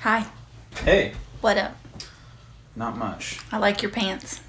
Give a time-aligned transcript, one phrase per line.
[0.00, 0.26] Hi.
[0.84, 1.76] Hey, What up?
[2.76, 3.38] not much.
[3.52, 4.40] I like your pants.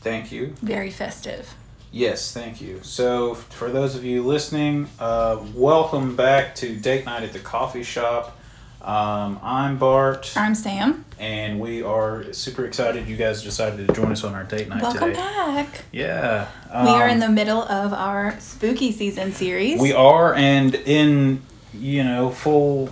[0.00, 0.54] Thank you.
[0.62, 1.54] Very festive.
[1.90, 2.80] Yes, thank you.
[2.82, 7.82] So, for those of you listening, uh, welcome back to Date Night at the Coffee
[7.82, 8.38] Shop.
[8.82, 11.06] Um, I'm Bart, I'm Sam.
[11.18, 14.82] and we are super excited you guys decided to join us on our date night
[14.82, 15.20] Welcome today.
[15.22, 15.84] back.
[15.90, 16.48] Yeah.
[16.70, 19.80] we are um, in the middle of our spooky season series.
[19.80, 21.40] We are, and in,
[21.72, 22.90] you know, full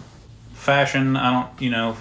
[0.63, 1.97] fashion, I don't, you know,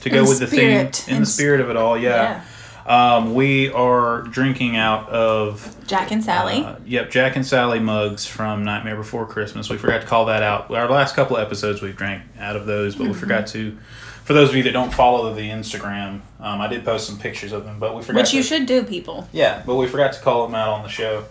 [0.00, 2.44] to go with the theme, in In the spirit of it all, yeah.
[2.86, 6.62] Um, we are drinking out of Jack and Sally.
[6.62, 9.70] Uh, yep, Jack and Sally mugs from Nightmare Before Christmas.
[9.70, 10.70] We forgot to call that out.
[10.70, 13.76] Our last couple of episodes we've drank out of those, but we forgot to.
[14.24, 17.52] For those of you that don't follow the Instagram, um, I did post some pictures
[17.52, 18.20] of them, but we forgot.
[18.20, 19.28] which to, you should do, people.
[19.32, 21.24] Yeah, but we forgot to call them out on the show.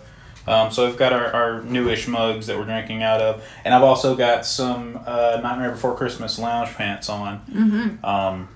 [0.46, 3.82] Um, so I've got our, our newish mugs that we're drinking out of, and I've
[3.82, 7.40] also got some uh, Nightmare Before Christmas lounge pants on.
[7.50, 8.04] Mm-hmm.
[8.04, 8.48] Um,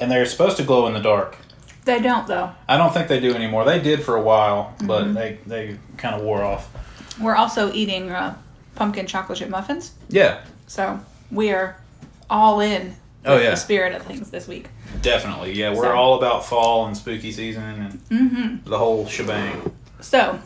[0.00, 1.36] and they're supposed to glow in the dark.
[1.84, 2.50] They don't, though.
[2.68, 3.64] I don't think they do anymore.
[3.64, 6.70] They did for a while, but they, they kind of wore off.
[7.20, 8.36] We're also eating uh,
[8.74, 9.92] pumpkin chocolate chip muffins.
[10.08, 10.98] Yeah, So
[11.30, 11.76] we are
[12.28, 13.50] all in Oh, yeah.
[13.50, 14.68] the spirit of things this week.
[15.00, 15.52] definitely.
[15.52, 19.70] Yeah, we're So- all about fall and spooky season and the whole shebang.
[20.00, 20.38] So,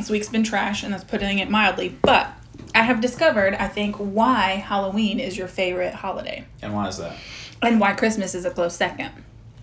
[0.00, 1.94] this week's been trash, and that's putting it mildly.
[2.02, 2.32] But
[2.74, 7.16] I have discovered, I think, why Halloween is your favorite holiday And why is that?
[7.62, 9.10] and why Christmas is a close second.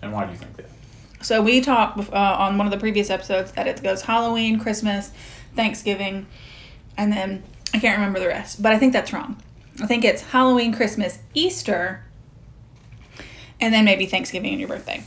[0.00, 0.66] And why do you think that?
[1.20, 5.10] So, we talked uh, on one of the previous episodes that it goes Halloween, Christmas,
[5.56, 6.26] Thanksgiving,
[6.96, 7.42] and then
[7.74, 9.42] I can't remember the rest, but I think that's wrong.
[9.82, 12.04] I think it's Halloween, Christmas, Easter,
[13.60, 15.02] and then maybe Thanksgiving and your birthday.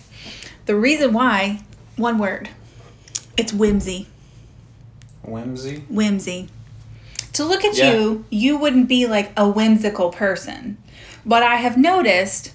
[0.65, 1.61] The reason why,
[1.95, 2.49] one word,
[3.37, 4.07] it's whimsy.
[5.23, 5.83] Whimsy.
[5.89, 6.49] whimsy.
[7.33, 7.91] To look at Yeah.
[7.93, 10.77] you, you wouldn't be like a whimsical person.
[11.25, 12.51] But I have noticed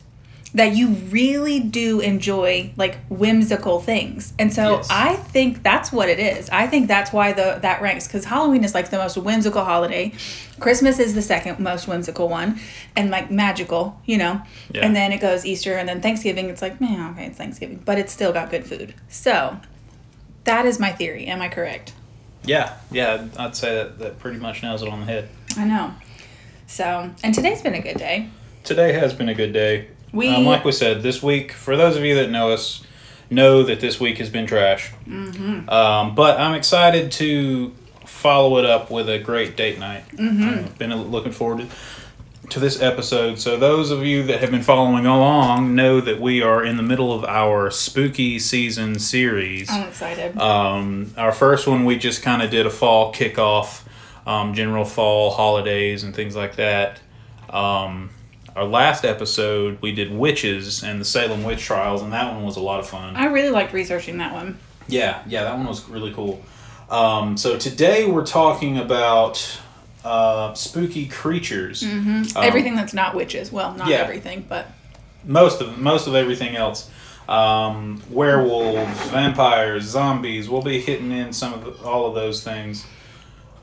[0.54, 4.32] that you really do enjoy like whimsical things.
[4.38, 4.88] And so Yes.
[4.90, 6.48] I think that's what it is.
[6.50, 10.12] I think that's why the that ranks cuz Halloween is like the most whimsical holiday.
[10.58, 12.58] Christmas is the second most whimsical one
[12.96, 14.40] and like magical, you know.
[14.72, 14.84] Yeah.
[14.86, 17.98] And then it goes Easter and then Thanksgiving it's like, man, okay, it's Thanksgiving, but
[17.98, 18.94] it's still got good food.
[19.08, 19.58] So,
[20.44, 21.26] that is my theory.
[21.26, 21.92] Am I correct?
[22.46, 23.26] Yeah, yeah.
[23.38, 25.28] I'd say that that pretty much nails it on the head.
[25.56, 25.94] I know.
[26.66, 28.30] So, and today's been a good day.
[28.64, 29.88] Today has been a good day.
[30.12, 32.82] We Um, like we said, this week, for those of you that know us,
[33.30, 34.92] know that this week has been trash.
[35.06, 35.68] Mm-hmm.
[35.68, 37.72] Um, but I'm excited to
[38.04, 40.08] follow it up with a great date night.
[40.10, 40.48] Mm-hmm.
[40.48, 41.76] I've been looking forward to,
[42.50, 43.38] to this episode.
[43.38, 46.82] So, those of you that have been following along know that we are in the
[46.82, 49.70] middle of our spooky season series.
[49.70, 50.36] I'm excited.
[50.38, 53.82] Um, our first one, we just kind of did a fall kickoff,
[54.26, 57.00] um, general fall holidays and things like that.
[57.50, 58.10] Um,
[58.54, 62.56] our last episode, we did witches and the Salem witch trials, and that one was
[62.56, 63.16] a lot of fun.
[63.16, 64.58] I really liked researching that one.
[64.88, 66.42] Yeah, yeah, that one was really cool.
[66.88, 69.60] Um, so today we're talking about
[70.06, 71.82] uh, spooky creatures.
[71.82, 73.50] Um, everything that's not witches.
[73.50, 73.96] Well, not yeah.
[73.96, 74.70] everything, but
[75.24, 76.88] most of most of everything else.
[77.28, 80.48] Um, werewolves, vampires, zombies.
[80.48, 82.86] We'll be hitting in some of the, all of those things.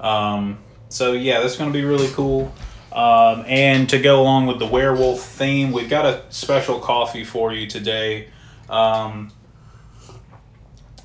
[0.01, 0.57] Um,
[0.89, 2.53] so yeah, that's going to be really cool.
[2.91, 7.53] Um, and to go along with the werewolf theme, we've got a special coffee for
[7.53, 8.27] you today.
[8.69, 9.31] Um,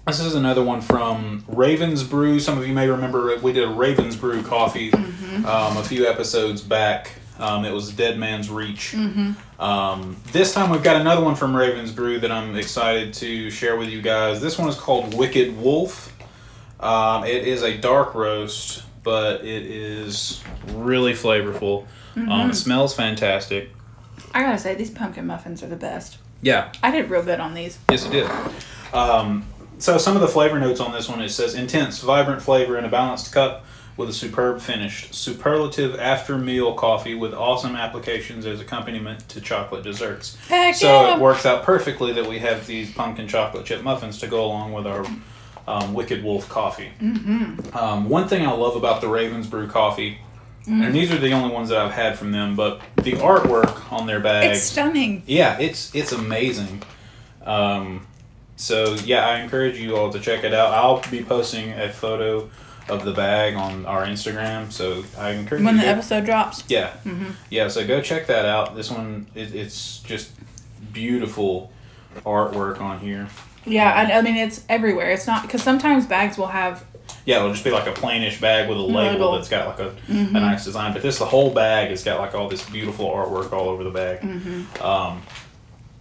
[0.09, 2.41] this is another one from Ravens Brew.
[2.41, 6.63] Some of you may remember we did a Ravens Brew coffee um, a few episodes
[6.63, 7.13] back.
[7.39, 8.95] Um, it was Dead Man's Reach.
[9.59, 13.77] Um, this time we've got another one from Ravens Brew that I'm excited to share
[13.77, 14.41] with you guys.
[14.41, 16.17] This one is called Wicked Wolf.
[16.81, 21.87] Um, it is a dark roast, but it is really flavorful.
[22.17, 23.71] Um, it smells fantastic.
[24.33, 26.17] I gotta say, these pumpkin muffins are the best.
[26.41, 27.79] Yeah, I did real good on these.
[27.91, 28.31] Yes, you did.
[29.79, 32.85] So some of the flavor notes on this one it says intense, vibrant flavor in
[32.85, 33.65] a balanced cup
[33.97, 35.11] with a superb finish.
[35.11, 40.37] Superlative after meal coffee with awesome applications as accompaniment to chocolate desserts.
[40.49, 41.17] Heck so yeah!
[41.17, 44.73] it works out perfectly that we have these pumpkin chocolate chip muffins to go along
[44.73, 45.05] with our
[45.67, 46.91] um, Wicked Wolf coffee.
[47.01, 47.77] Mm-hmm.
[47.77, 50.19] Um, one thing I love about the Ravens Brew coffee.
[50.67, 50.87] Mm.
[50.87, 54.07] And these are the only ones that I've had from them, but the artwork on
[54.07, 55.23] their bags It's stunning.
[55.27, 56.83] yeah, it's it's amazing.
[57.45, 58.07] Um,
[58.59, 60.75] so yeah, I encourage you all to check it out.
[60.75, 62.51] I'll be posting a photo
[62.89, 65.83] of the bag on our Instagram, so I encourage When you.
[65.83, 66.65] the episode drops.
[66.69, 67.31] yeah, mm-hmm.
[67.51, 67.69] yeah.
[67.69, 68.75] So go check that out.
[68.75, 70.33] This one, it, it's just
[70.93, 71.71] beautiful
[72.27, 73.29] artwork on here.
[73.65, 75.11] Yeah, um, I, I mean it's everywhere.
[75.13, 76.85] It's not because sometimes bags will have
[77.27, 79.91] Yeah, it'll just be like a plainish bag with a label that's got like a,
[79.91, 80.33] a mm-hmm.
[80.33, 80.93] nice design.
[80.93, 83.91] But this, the whole bag has got like all this beautiful artwork all over the
[83.91, 84.21] bag.
[84.21, 84.83] Mm-hmm.
[84.83, 85.23] Um,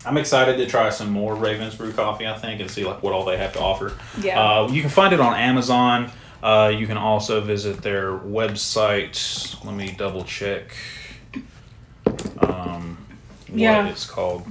[0.08, 2.26] I'm excited to try some more Ravens Brew coffee.
[2.28, 3.94] I think and see like what all they have to offer.
[4.22, 4.42] Yeah.
[4.42, 6.10] Uh, you can find it on Amazon.
[6.42, 9.64] Uh, you can also visit their website.
[9.66, 10.76] Let me double check.
[12.40, 12.98] Um,
[13.50, 13.88] what Yeah.
[13.88, 14.46] it's called.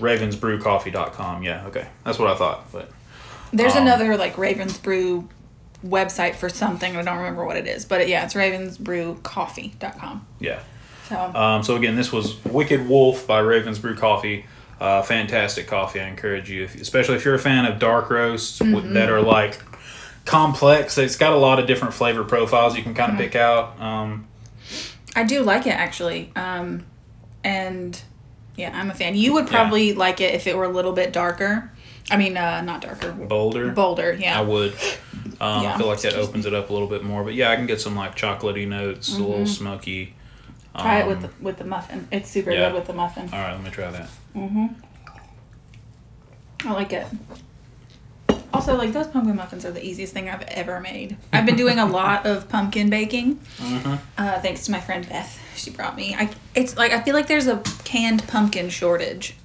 [0.00, 1.42] Ravensbrewcoffee.com.
[1.42, 1.66] Yeah.
[1.66, 1.86] Okay.
[2.04, 2.70] That's what I thought.
[2.72, 2.90] But
[3.52, 5.28] There's Um, another like Ravens Brew
[5.86, 6.96] website for something.
[6.96, 10.26] I don't remember what it is, but yeah, it's ravensbrewcoffee.com.
[10.40, 10.58] yeah.
[11.08, 14.46] So Um, so again, this was Wicked Wolf by Ravens Brew Coffee.
[14.80, 16.00] Uh, fantastic coffee.
[16.00, 18.94] I encourage you, if, especially if you're a fan of dark roasts Mm-hmm.
[18.94, 19.58] that are like
[20.24, 20.98] complex.
[20.98, 23.24] It's got a lot of different flavor profiles you can kind of Mm-hmm.
[23.24, 23.80] pick out.
[23.80, 24.26] Um,
[25.16, 26.32] I do like it actually.
[26.36, 26.84] Um,
[27.44, 28.00] and
[28.56, 29.14] yeah, I'm a fan.
[29.16, 31.70] You would probably like it if it were a little bit darker.
[32.10, 34.12] I mean, uh, not darker, Boulder, bolder.
[34.12, 34.38] Yeah.
[34.38, 34.74] I would.
[35.40, 35.74] Um, Yeah.
[35.74, 37.24] I feel like that opens it up a little bit more.
[37.24, 40.14] But yeah, I can get some like chocolatey notes, a little smoky.
[40.76, 42.08] Try it with Um, the with the muffin.
[42.10, 42.66] It's super yeah.
[42.68, 43.28] good with the muffin.
[43.32, 44.08] All right, let me try that.
[44.34, 44.74] Mhm.
[46.64, 47.06] I like it.
[48.52, 51.16] Also, like those pumpkin muffins are the easiest thing I've ever made.
[51.32, 53.94] I've been doing a lot of pumpkin baking, Mm-hmm.
[54.16, 55.38] uh, thanks to my friend Beth.
[55.56, 56.14] She brought me.
[56.18, 59.36] I it's like I feel like there's a canned pumpkin shortage.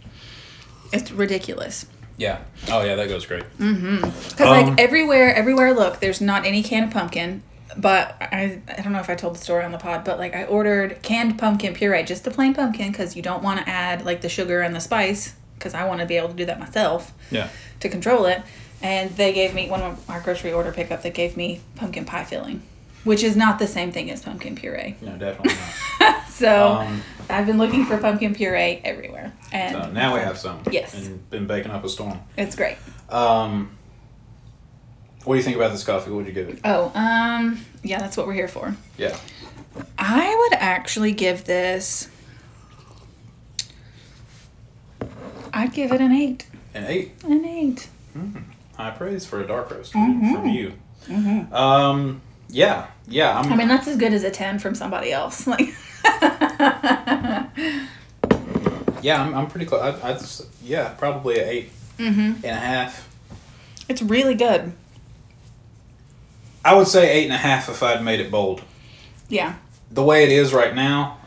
[0.94, 1.86] It's ridiculous.
[2.18, 2.40] Yeah.
[2.72, 3.44] Oh yeah, that goes great.
[3.60, 4.02] Mhm.
[4.30, 7.44] Because Um, like everywhere, everywhere I look, there's not any canned pumpkin.
[7.78, 10.36] But I, I don't know if I told the story on the pod, but like
[10.36, 14.06] I ordered canned pumpkin puree, just the plain pumpkin, because you don't want to add
[14.06, 16.60] like the sugar and the spice, because I want to be able to do that
[16.60, 17.50] myself Yeah.
[17.82, 18.42] to control it.
[18.82, 21.04] And they gave me one of our grocery order pickup.
[21.04, 22.62] They gave me pumpkin pie filling,
[23.04, 24.96] which is not the same thing as pumpkin puree.
[25.02, 25.54] No, definitely
[26.00, 26.16] not.
[26.40, 30.62] So Um, I've been looking for pumpkin puree everywhere, and so now we have some.
[30.72, 30.94] Yes.
[30.94, 32.18] And been baking up a storm.
[32.38, 32.78] it's great.
[33.10, 33.72] Um,
[35.30, 36.10] what do you think about this coffee?
[36.10, 36.58] What would you give it?
[36.66, 38.76] Oh, um, yeah, that's what we're here for.
[38.98, 39.16] Yeah.
[40.00, 42.10] I would actually give this.
[45.54, 46.48] I'd give it an eight.
[46.74, 47.12] An eight.
[47.24, 47.90] An eight.
[48.76, 50.34] High praise for a dark roast Mm-hmm.
[50.34, 50.74] from you.
[51.56, 53.38] Um, yeah, yeah.
[53.38, 55.48] I'm, I mean, that's as good as a ten from somebody else.
[55.48, 55.76] Like,
[59.04, 59.82] yeah, I'm, I'm pretty close.
[59.84, 62.20] I'd, I'd, s- yeah, probably an 8 Mm-hmm.
[62.20, 63.08] and a half.
[63.88, 64.72] it's really good.
[66.70, 68.62] I would say eight and a half if I'd made it bold.
[69.28, 69.56] Yeah.
[69.90, 71.18] The way it is right now,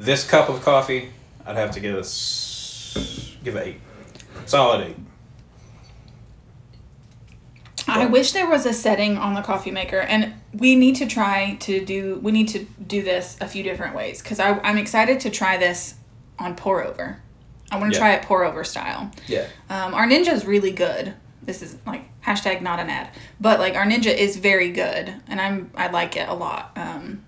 [0.00, 1.10] this cup of coffee,
[1.46, 3.80] I'd have to give us give it eight,
[4.46, 4.96] solid eight.
[7.86, 11.54] I wish there was a setting on the coffee maker, and we need to try
[11.60, 12.18] to do.
[12.20, 15.94] We need to do this a few different ways because I'm excited to try this
[16.40, 17.22] on pour over.
[17.70, 18.04] I want to Yeah.
[18.04, 19.12] try it pour over style.
[19.28, 19.46] Yeah.
[19.70, 21.14] Um, our ninja is really good.
[21.48, 23.08] This is like hashtag not an ad,
[23.40, 26.72] but like our ninja is very good, and I'm I like it a lot.
[26.76, 27.24] Um,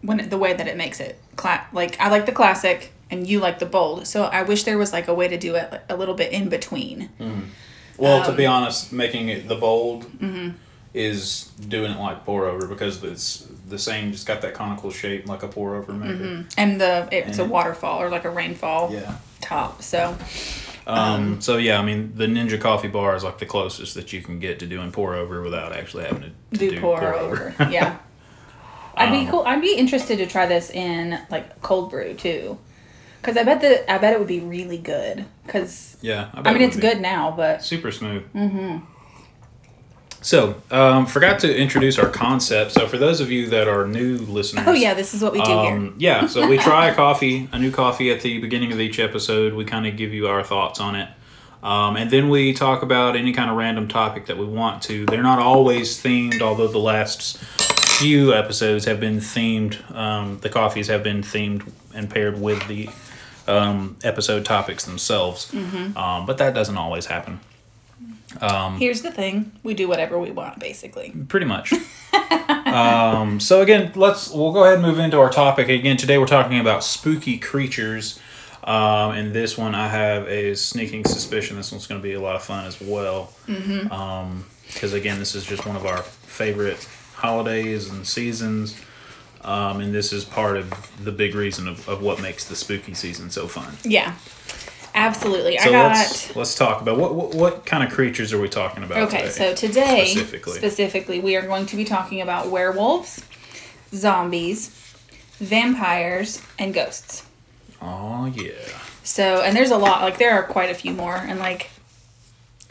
[0.00, 3.26] when it, the way that it makes it, cla- like I like the classic, and
[3.26, 4.06] you like the bold.
[4.06, 6.48] So I wish there was like a way to do it a little bit in
[6.48, 7.10] between.
[7.98, 10.56] Well, Um, to be honest, making it the bold mm-hmm.
[10.94, 14.10] is doing it like pour over because it's the same.
[14.10, 16.46] Just got that conical shape like a pour over maker.
[16.56, 19.16] And the it's a And- waterfall or like a rainfall Yeah.
[19.42, 19.82] top.
[19.82, 20.16] So
[20.90, 24.22] Um, so yeah, I mean the Ninja Coffee Bar is like the closest that you
[24.22, 27.54] can get to doing pour over without actually having to, to do, pour, over.
[27.70, 27.98] yeah.
[28.96, 29.42] I'd be Um, cool.
[29.46, 32.58] I'd be interested to try this in like cold brew too,
[33.20, 35.24] because I bet that I bet it would be really good.
[35.46, 36.82] Because yeah, I, bet mean it it's be.
[36.82, 38.24] good now, but super smooth.
[38.34, 38.78] Mm-hmm.
[40.22, 42.72] So, um, forgot to introduce our concept.
[42.72, 45.40] So, for those of you that are new listeners, oh yeah, this is what we
[45.40, 45.72] do here.
[45.72, 48.98] Um, yeah, so we try a coffee, a new coffee at the beginning of each
[48.98, 49.54] episode.
[49.54, 51.08] We kind of give you our thoughts on it.
[51.62, 55.06] Um, and then we talk about any kind of random topic that we want to.
[55.06, 57.38] They're not always themed, although the last
[57.98, 59.94] few episodes have been themed.
[59.94, 62.88] Um, the coffees have been themed and paired with the
[63.46, 65.50] um, episode topics themselves.
[65.50, 65.96] Mm-hmm.
[65.98, 67.40] Um, but that doesn't always happen.
[68.40, 71.10] Um, Here's the thing: we do whatever we want, basically.
[71.28, 71.72] pretty much.
[72.66, 75.96] um, so again, let's we'll go ahead and move into our topic again.
[75.96, 78.20] Today we're talking about spooky creatures.
[78.62, 82.20] Um, and this one I have a sneaking suspicion this one's going to be a
[82.20, 83.32] lot of fun as well.
[83.46, 88.78] Because again, this is just one of our favorite holidays and seasons.
[89.42, 90.70] Um, and this is part of
[91.02, 93.74] the big reason of, of what makes the spooky season so fun.
[93.84, 94.14] Yeah,
[94.94, 95.56] absolutely.
[95.58, 95.88] So I got.
[95.96, 99.22] let's let's talk about what, what what kind of creatures are we talking about Okay,
[99.22, 99.30] today?
[99.30, 100.58] so today specifically.
[100.58, 103.24] specifically, we are going to be talking about werewolves,
[103.94, 104.68] zombies,
[105.38, 107.26] vampires, and ghosts.
[107.82, 108.52] oh yeah.
[109.02, 111.70] So, and there's a lot, like, there are quite a few more, and like,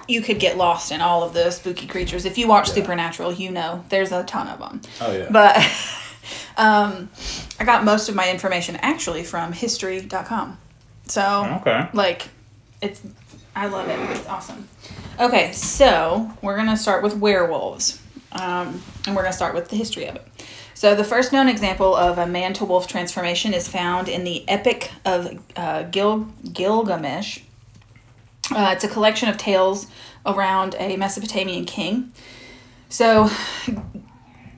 [0.07, 2.23] you could get lost in all of the spooky creatures.
[2.25, 2.75] If you watch Yeah.
[2.75, 4.81] Supernatural, you know there's a ton of them.
[5.01, 5.27] Oh yeah.
[5.29, 5.57] But
[6.57, 7.09] um,
[7.59, 10.57] I got most of my information actually from history.com.
[11.09, 11.87] So Okay.
[11.93, 12.29] like
[12.81, 13.01] it's
[13.55, 13.99] I love it.
[14.15, 14.69] It's awesome.
[15.19, 18.01] Okay, so we're gonna start with werewolves.
[18.31, 20.25] Um, and we're gonna start with the history of it.
[20.75, 24.47] So the first known example of a man to wolf transformation is found in the
[24.47, 27.39] Epic of uh, Gil- Gilgamesh.
[28.55, 29.87] Uh, it's a collection of tales
[30.25, 32.13] around a Mesopotamian king.
[32.87, 33.29] So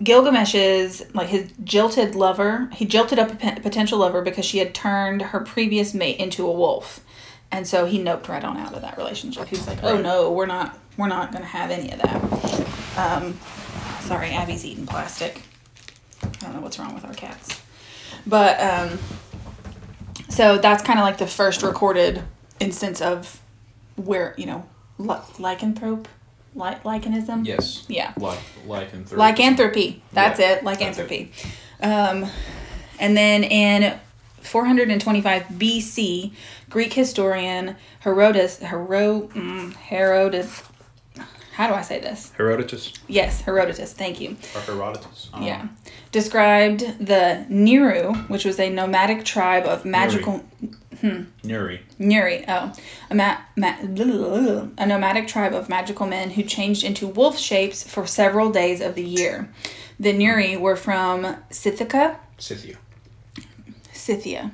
[0.03, 5.22] Gilgamesh's like his jilted lover, he jilted up a potential lover because she had turned
[5.22, 7.01] her previous mate into a wolf,
[7.51, 9.48] and so he noped right on out of that relationship.
[9.48, 12.67] He was like, "Oh no, we're not, we're not gonna have any of that."
[12.98, 13.39] Um,
[14.01, 15.41] sorry, Abby's eating plastic.
[16.24, 17.62] I don't know what's wrong with our cats,
[18.25, 18.98] but um,
[20.29, 22.24] so that's kind of like the first recorded
[22.60, 23.39] instance of
[23.98, 24.67] where you know
[25.00, 26.05] lycanthrope,
[26.55, 27.46] li- licanism.
[27.46, 27.86] Yes.
[27.88, 28.13] Yeah.
[28.17, 29.15] Like lycanthropy.
[29.17, 30.03] Lycanthropy.
[30.13, 30.63] That's Yeah, it.
[30.63, 31.31] Lycanthropy.
[31.81, 32.27] Um,
[33.00, 33.98] and then in
[34.41, 36.31] 425 BC,
[36.70, 40.63] Greek historian Herodotus, Hero, mm, Herodotus,
[41.53, 42.31] how do I say this?
[42.38, 43.93] Herodotus Yes, Herodotus.
[43.93, 44.38] Thank you.
[44.55, 45.29] or Herodotus.
[45.39, 45.67] Yeah.
[46.12, 50.43] Described the Niru, which was a nomadic tribe of magical.
[51.01, 51.79] Hmm, Nuri.
[52.00, 52.72] Nuri, oh,
[53.10, 58.05] a, ma- ma- a nomadic tribe of magical men who changed into wolf shapes for
[58.05, 59.50] several days of the year.
[60.00, 62.77] The Nuri were from Scythica, Scythia.
[63.93, 64.51] Scythia,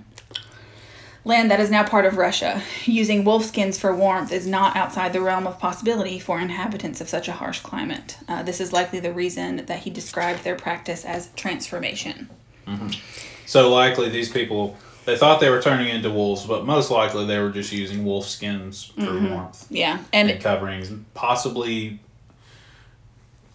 [1.28, 2.62] land that is now part of Russia.
[2.86, 7.10] Using wolf skins for warmth is not outside the realm of possibility for inhabitants of
[7.10, 8.18] such a harsh climate.
[8.28, 12.30] Uh, this is likely the reason that he described their practice as transformation.
[13.46, 17.40] So likely these people they thought they were turning into wolves, but most likely they
[17.40, 19.34] were just using wolf skins for Mm-hmm.
[19.34, 22.00] warmth Yeah, and and coverings, possibly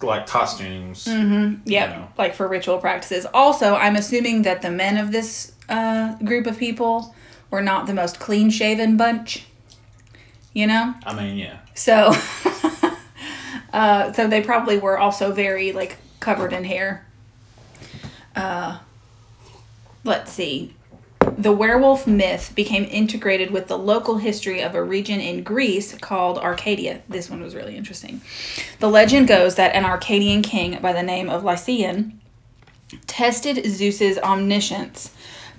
[0.00, 1.06] like costumes.
[1.06, 2.08] Yep, you know.
[2.18, 3.26] like for ritual practices.
[3.34, 7.14] Also, I'm assuming that the men of this uh, group of people
[7.52, 9.46] were not the most clean shaven bunch.
[10.52, 10.94] You know?
[11.06, 11.58] I mean, yeah.
[11.74, 12.12] So
[13.72, 17.06] uh, so they probably were also very like covered in hair.
[18.34, 18.78] Uh
[20.02, 20.74] let's see.
[21.38, 26.38] The werewolf myth became integrated with the local history of a region in Greece called
[26.38, 27.02] Arcadia.
[27.08, 28.20] This one was really interesting.
[28.80, 32.20] The legend goes that an Arcadian king by the name of Lycian
[33.06, 35.12] tested Zeus's omniscience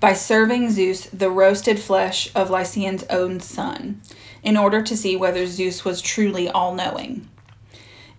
[0.04, 4.02] by serving Zeus the roasted flesh of Lycian's own son
[4.44, 7.30] in order to see whether Zeus was truly all knowing.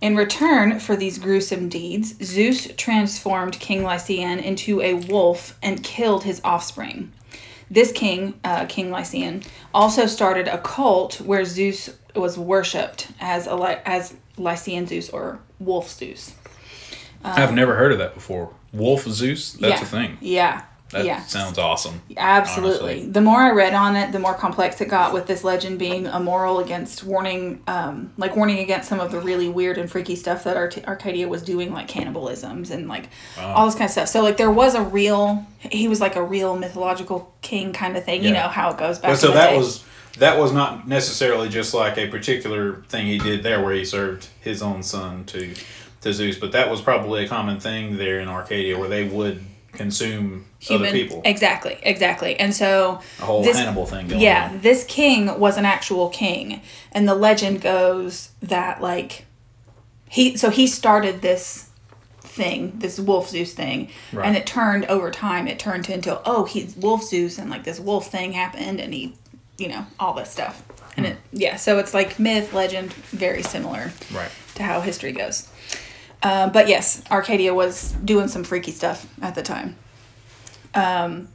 [0.01, 6.23] In return for these gruesome deeds, Zeus transformed King Lycian into a wolf and killed
[6.23, 7.13] his offspring.
[7.69, 13.53] This king, uh, King Lycian, also started a cult where Zeus was worshipped as a
[13.53, 16.33] Ly- as Lycian Zeus or Wolf Zeus.
[17.23, 18.51] I've never heard of that before.
[18.73, 19.53] Wolf Zeus?
[19.53, 19.83] That's yeah.
[19.83, 20.17] a thing.
[20.19, 20.61] Yeah.
[20.91, 21.23] That yeah.
[21.23, 22.01] sounds awesome.
[22.15, 22.93] Absolutely.
[22.93, 23.09] honestly.
[23.09, 26.05] The more I read on it, the more complex it got with this legend being
[26.05, 30.15] a moral against warning, um, like warning against some of the really weird and freaky
[30.15, 34.07] stuff that Art- Arcadia was doing, like cannibalisms and like all this kind of stuff.
[34.09, 38.05] So like there was a real, he was like a real mythological king kind of
[38.05, 38.23] thing.
[38.23, 39.11] You know how it goes back.
[39.11, 39.57] But so that day.
[39.57, 39.83] was
[40.19, 44.29] that was not necessarily just like a particular thing he did there where he served
[44.39, 45.53] his own son to
[46.01, 49.43] to Zeus, but that was probably a common thing there in Arcadia where they would
[49.75, 51.21] consume other people.
[51.25, 52.39] Exactly, exactly.
[52.39, 54.61] And so A whole this- Hannibal thing going yeah, on.
[54.61, 59.25] this king was an actual king, and the legend goes that like
[60.09, 61.69] he so he started this
[62.19, 64.27] thing, this wolf Zeus thing, Right.
[64.27, 65.47] and it turned over time.
[65.47, 69.15] It turned into oh he's wolf Zeus, and like this wolf thing happened, and he,
[69.57, 70.63] you know, all this stuff,
[70.97, 71.11] and hmm.
[71.13, 71.55] it yeah.
[71.55, 74.31] So it's like myth, legend, very similar Right.
[74.55, 75.47] to how history goes.
[76.25, 79.75] Uh, but yes, Arcadia was doing some freaky stuff at the time.
[80.73, 81.27] Um,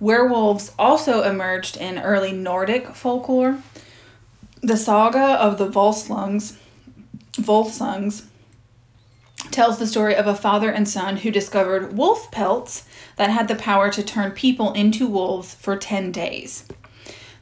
[0.00, 3.58] werewolves also emerged in early Nordic folklore.
[4.62, 6.56] The saga of the Volsungs,
[7.32, 8.24] Volsungs
[9.50, 13.56] tells the story of a father and son who discovered wolf pelts that had the
[13.56, 16.64] power to turn people into wolves for 10 days.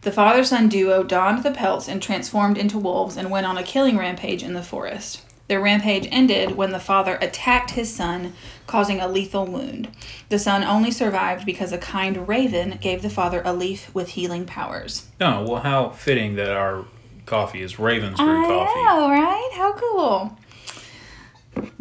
[0.00, 3.62] The father son duo donned the pelts and transformed into wolves and went on a
[3.62, 5.22] killing rampage in the forest.
[5.48, 8.34] Their rampage ended when the father attacked his son,
[8.66, 9.88] causing a lethal wound.
[10.28, 14.44] The son only survived because a kind raven gave the father a leaf with healing
[14.44, 15.08] powers.
[15.18, 16.84] No, well, how fitting that our
[17.24, 18.80] coffee is Ravens I Brew coffee.
[18.80, 19.50] know, right?
[19.54, 20.38] How cool.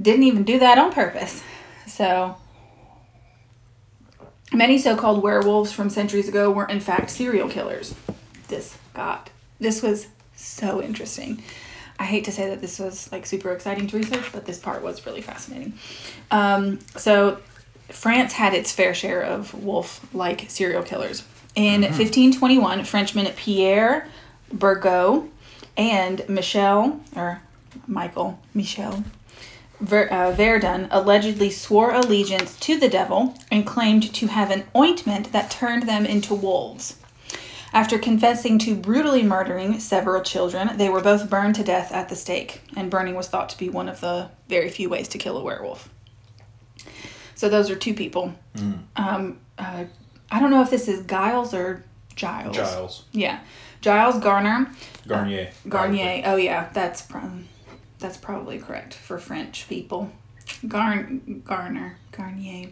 [0.01, 1.43] Didn't even do that on purpose.
[1.87, 2.37] So,
[4.53, 7.95] many so called werewolves from centuries ago were in fact serial killers.
[8.47, 11.43] This got, this was so interesting.
[11.99, 14.83] I hate to say that this was like super exciting to research, but this part
[14.83, 15.73] was really fascinating.
[16.31, 17.39] Um, so,
[17.89, 21.23] France had its fair share of wolf like serial killers.
[21.55, 24.07] In 1521, Frenchmen Pierre
[24.53, 25.23] Burgot
[25.75, 27.41] and Michel, or
[27.87, 29.03] Michael Michel
[29.79, 35.31] Ver, uh, Verdun, allegedly swore allegiance to the devil and claimed to have an ointment
[35.31, 36.95] that turned them into wolves.
[37.73, 42.15] After confessing to brutally murdering several children, they were both burned to death at the
[42.15, 45.37] stake, and burning was thought to be one of the very few ways to kill
[45.37, 45.89] a werewolf.
[47.35, 48.33] So those are two people.
[48.95, 49.83] Um, uh,
[50.31, 51.83] I don't know if this is Giles or
[52.15, 52.55] Giles.
[52.55, 53.39] Giles Yeah,
[53.81, 54.71] Giles Garner.
[55.07, 55.51] Garnier.
[55.69, 56.23] Garnier.
[56.25, 57.43] Oh yeah, that's pro-
[57.99, 60.11] that's probably correct for French people.
[60.67, 62.69] Garn Garner Garnier.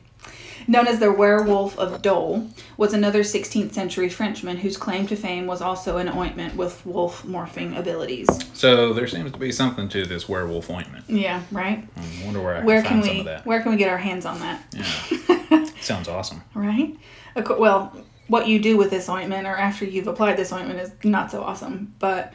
[0.67, 5.46] Known as the Werewolf of Dole, was another 16th century Frenchman whose claim to fame
[5.46, 8.27] was also an ointment with wolf morphing abilities.
[8.53, 11.05] So there seems to be something to this werewolf ointment.
[11.08, 11.88] Yeah, right.
[11.96, 13.46] I wonder where I Where can can find some we of that.
[13.46, 14.63] where can we get our hands on that?
[14.74, 15.65] Yeah.
[15.82, 16.41] Sounds awesome.
[16.55, 16.96] Right?
[17.36, 17.96] Well,
[18.27, 21.44] what you do with this ointment or after you've applied this ointment is not so
[21.44, 21.94] awesome.
[22.00, 22.34] But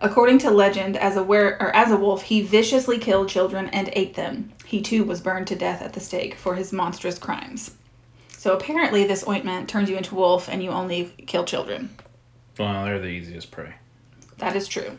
[0.00, 3.90] according to legend, as a were or as a wolf, he viciously killed children and
[3.94, 4.52] ate them.
[4.74, 7.76] He too was burned to death at the stake for his monstrous crimes.
[8.32, 11.90] So apparently, this ointment turns you into a wolf, and you only kill children.
[12.58, 13.74] Well, they're the easiest prey.
[14.38, 14.98] That is true.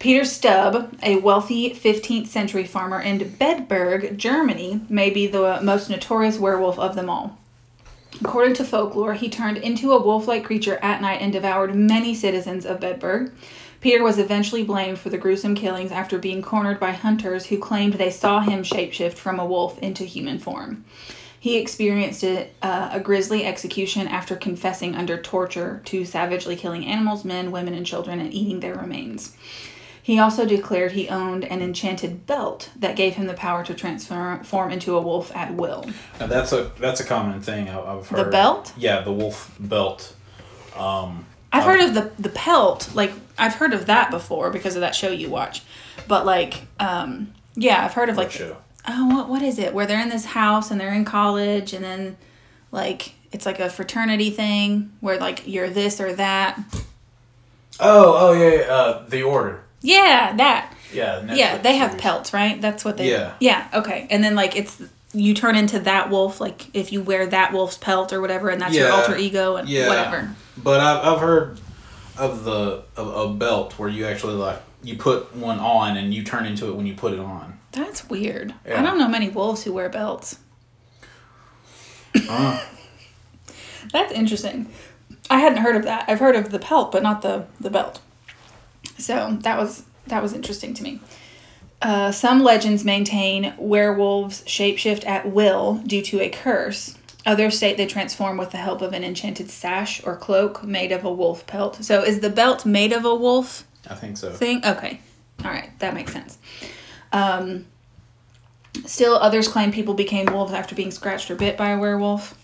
[0.00, 6.38] Peter Stubb, a wealthy 15th century farmer in Bedburg, Germany, may be the most notorious
[6.38, 7.38] werewolf of them all.
[8.20, 12.14] According to folklore, he turned into a wolf like creature at night and devoured many
[12.14, 13.32] citizens of Bedburg.
[13.80, 17.94] Peter was eventually blamed for the gruesome killings after being cornered by hunters who claimed
[17.94, 20.84] they saw him shapeshift from a wolf into human form.
[21.38, 27.24] He experienced a, uh, a grisly execution after confessing under torture to savagely killing animals,
[27.24, 29.34] men, women, and children and eating their remains.
[30.02, 34.70] He also declared he owned an enchanted belt that gave him the power to transform
[34.70, 35.88] into a wolf at will.
[36.18, 38.26] Now, that's a that's a common thing I- I've heard.
[38.26, 38.72] The belt?
[38.76, 40.14] Yeah, the wolf belt.
[40.76, 44.80] Um, I've heard of the the pelt, like I've heard of that before because of
[44.82, 45.62] that show you watch.
[46.08, 48.56] But like, um, yeah, I've heard of like show.
[48.88, 49.74] oh what what is it?
[49.74, 52.16] Where they're in this house and they're in college and then
[52.72, 56.58] like it's like a fraternity thing where like you're this or that.
[57.78, 59.62] Oh, oh yeah, yeah uh, the order.
[59.80, 60.74] Yeah, that.
[60.92, 61.20] Yeah.
[61.20, 62.02] the Yeah, Netflix they have series.
[62.02, 62.60] pelts, right?
[62.60, 63.10] That's what they.
[63.10, 63.34] Yeah.
[63.40, 63.68] Yeah.
[63.74, 64.80] Okay, and then like it's
[65.12, 68.60] you turn into that wolf, like if you wear that wolf's pelt or whatever, and
[68.60, 68.94] that's your Yeah.
[68.94, 69.88] alter ego and Yeah.
[69.88, 70.30] whatever.
[70.62, 71.60] But I've, I've heard
[72.18, 76.22] of the of a belt where you actually like you put one on and you
[76.22, 77.58] turn into it when you put it on.
[77.72, 78.54] That's weird.
[78.66, 80.38] I don't know many wolves who wear belts.
[82.28, 82.64] Uh,
[83.92, 84.70] That's interesting.
[85.28, 86.06] I hadn't heard of that.
[86.08, 88.00] I've heard of the pelt, but not the the belt.
[88.98, 91.00] So that was that was interesting to me.
[91.82, 96.96] Uh, some legends maintain werewolves shapeshift at will due to a curse.
[97.26, 101.04] Others state they transform with the help of an enchanted sash or cloak made of
[101.04, 101.84] a wolf pelt.
[101.84, 104.32] So is the belt made of a wolf I think so.
[104.32, 104.64] thing?
[104.64, 105.00] Okay.
[105.44, 105.70] All right.
[105.80, 106.38] That makes sense.
[107.12, 107.66] Um,
[108.86, 112.36] still, others claim people became wolves after being scratched or bit by a werewolf.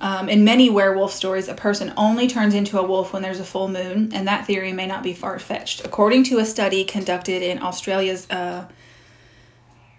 [0.00, 3.44] Um, in many werewolf stories, a person only turns into a wolf when there's a
[3.44, 5.84] full moon, and that theory may not be far fetched.
[5.84, 8.66] According to a study conducted in Australia's uh,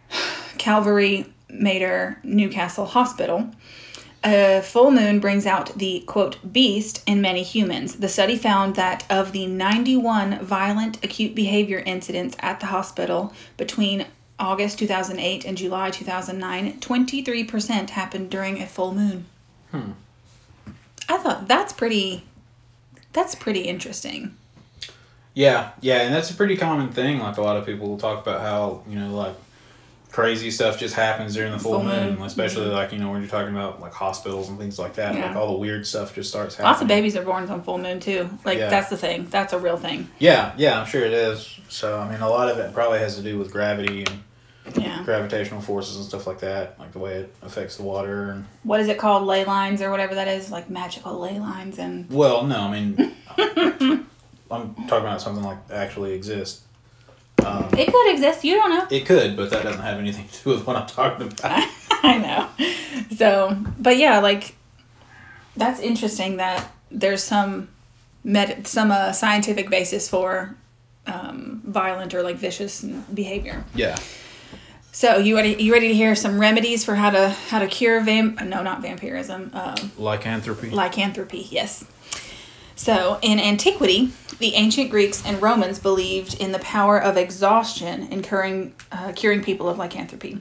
[0.58, 3.52] Calvary Mater Newcastle Hospital,
[4.23, 7.95] a full moon brings out the quote beast in many humans.
[7.95, 14.05] The study found that of the 91 violent acute behavior incidents at the hospital between
[14.38, 19.25] August 2008 and July 2009, 23% happened during a full moon.
[19.71, 19.91] Hmm.
[21.10, 22.25] I thought that's pretty
[23.13, 24.36] that's pretty interesting.
[25.34, 27.19] Yeah, yeah, and that's a pretty common thing.
[27.19, 29.36] Like a lot of people will talk about how you know like
[30.12, 32.21] crazy stuff just happens during the full, Full moon, moon.
[32.24, 32.74] especially mm-hmm.
[32.76, 35.15] like you know when you're talking about like hospitals and things like that.
[35.15, 35.28] Yeah.
[35.28, 36.71] Like all the weird stuff just starts happening.
[36.71, 38.30] Lots of babies are born on full moon too.
[38.43, 38.69] Like Yeah.
[38.69, 39.28] that's the thing.
[39.30, 40.10] That's a real thing.
[40.19, 41.58] Yeah, yeah, I'm sure it is.
[41.69, 44.19] So I mean, a lot of it probably has to do with gravity and
[44.84, 45.02] Yeah.
[45.04, 48.30] gravitational forces and stuff like that, like the way it affects the water.
[48.32, 49.24] And What is it called?
[49.26, 53.15] Ley lines or whatever that is, like magical ley lines and well, no, I mean,
[54.52, 56.63] I'm talking about something like actually exists.
[57.45, 58.43] Um, it could exist.
[58.43, 58.88] You don't know.
[58.89, 61.67] it could, but that doesn't have anything to do with what I'm talking about.
[62.04, 62.47] I know.
[63.15, 64.56] So, but yeah, like
[65.56, 67.69] that's interesting that there's some
[68.23, 70.56] med some uh, scientific basis for
[71.08, 72.82] um, violent or like vicious
[73.13, 73.63] behavior.
[73.75, 73.97] Yeah.
[74.93, 75.56] So you ready?
[75.58, 78.41] You ready to hear some remedies for how to how to cure vamp?
[78.41, 79.49] No, not vampirism.
[79.54, 80.69] Um, Lycanthropy.
[80.69, 81.47] lycanthropy.
[81.49, 81.86] Yes.
[82.82, 88.24] So in antiquity, the ancient Greeks and Romans believed in the power of exhaustion in
[88.24, 90.39] curing, uh, curing people of lycanthropy.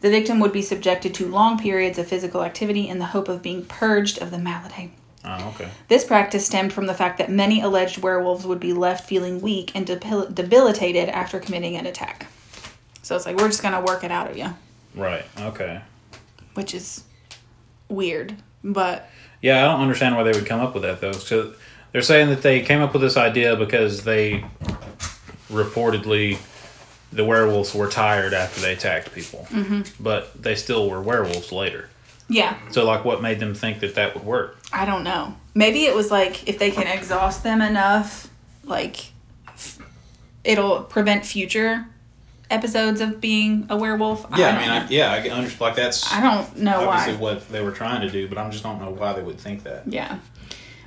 [0.00, 3.42] The victim would be subjected to long periods of physical activity in the hope of
[3.42, 4.94] being purged of the malady.
[5.22, 5.68] Oh, okay.
[5.88, 9.70] This practice stemmed from the fact that many alleged werewolves would be left feeling weak
[9.74, 12.26] and debil- debilitated after committing an attack.
[13.02, 14.48] So it's like, we're just going to work it out of you,
[14.94, 15.26] Right.
[15.38, 15.82] Okay.
[16.54, 17.04] which is
[17.90, 18.34] weird.
[18.64, 19.10] But
[19.42, 21.12] Yeah, I don't understand why they would come up with that though.
[21.12, 21.52] So
[21.92, 24.44] they're saying that they came up with this idea because they
[25.50, 26.38] reportedly
[27.12, 29.82] the werewolves were tired after they attacked people, mm-hmm.
[30.02, 31.90] but they still were werewolves later.
[32.28, 34.58] yeah, So like, what made them think that that would work?
[34.72, 35.34] I don't know.
[35.54, 38.30] Maybe it was like if they can exhaust them enough,
[38.64, 39.12] like
[39.48, 39.78] f-
[40.42, 41.86] it'll prevent future
[42.48, 44.24] episodes of being a werewolf.
[44.36, 44.70] Yeah, I, don't mean.
[44.70, 47.34] I, yeah, I get- under, like that's I don't know obviously why.
[47.34, 49.64] what they were trying to do, but I just don't know why they would think
[49.64, 49.86] that.
[49.86, 50.18] Yeah.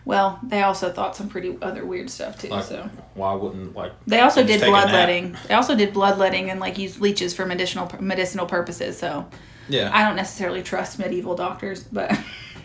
[0.06, 2.50] Well, they also thought some pretty other weird stuff too.
[2.50, 5.36] Like, so why wouldn't like they also did bloodletting.
[5.48, 8.98] They also did bloodletting and like used leeches for medicinal medicinal purposes.
[9.00, 9.28] So
[9.68, 12.18] Yeah, I don't necessarily trust medieval doctors, but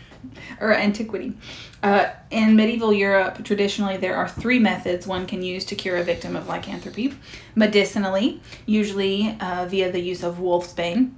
[0.61, 1.33] or antiquity.
[1.81, 6.03] Uh, in medieval Europe, traditionally there are three methods one can use to cure a
[6.03, 7.15] victim of lycanthropy:
[7.55, 11.11] medicinally, usually uh, via the use of wolfsbane;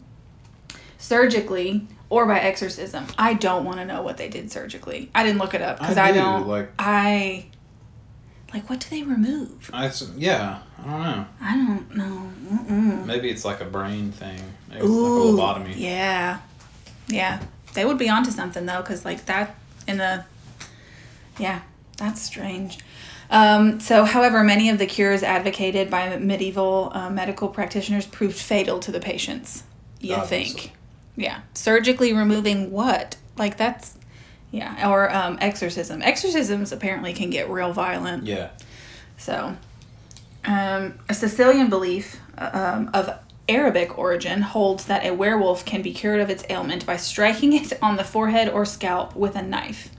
[0.98, 3.06] surgically, or by exorcism.
[3.18, 5.10] I don't want to know what they did surgically.
[5.16, 6.48] I didn't look it up because I I, do, don't.
[6.48, 7.46] like- I
[8.54, 9.70] like what do they remove?
[9.74, 11.26] I, yeah, I don't know.
[11.42, 12.32] I don't know.
[12.52, 13.06] Mm-mm.
[13.06, 14.40] Maybe it's like a brain thing.
[14.70, 15.74] Maybe it's Ooh, like a lobotomy.
[15.78, 16.40] Yeah,
[17.08, 17.42] yeah.
[17.74, 19.56] They would be onto something though, because like that
[19.88, 20.24] in the,
[21.40, 21.62] yeah,
[21.98, 22.78] that's strange.
[23.32, 28.80] Um, so, however, many of the cures advocated by medieval uh, medical practitioners proved fatal
[28.82, 29.64] to the patients.
[30.00, 30.60] You Obviously.
[30.62, 30.74] think?
[31.16, 33.18] Yeah, surgically removing what?
[33.38, 33.98] Like that's,
[34.52, 36.02] yeah, or um, exorcism.
[36.02, 38.26] Exorcisms apparently can get real violent.
[38.26, 38.50] Yeah.
[39.18, 39.56] So,
[40.46, 43.10] um, a Sicilian belief uh, um, of
[43.48, 47.74] Arabic origin holds that a werewolf can be cured of its ailment by striking it
[47.82, 49.90] on the forehead or scalp with a knife.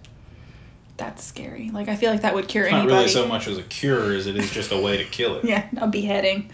[0.96, 1.70] That's scary.
[1.70, 2.96] Like I feel like that would cure It's not anybody.
[2.98, 5.44] really so much as a cure as it is just a way to kill it.
[5.48, 6.50] Yeah, a beheading.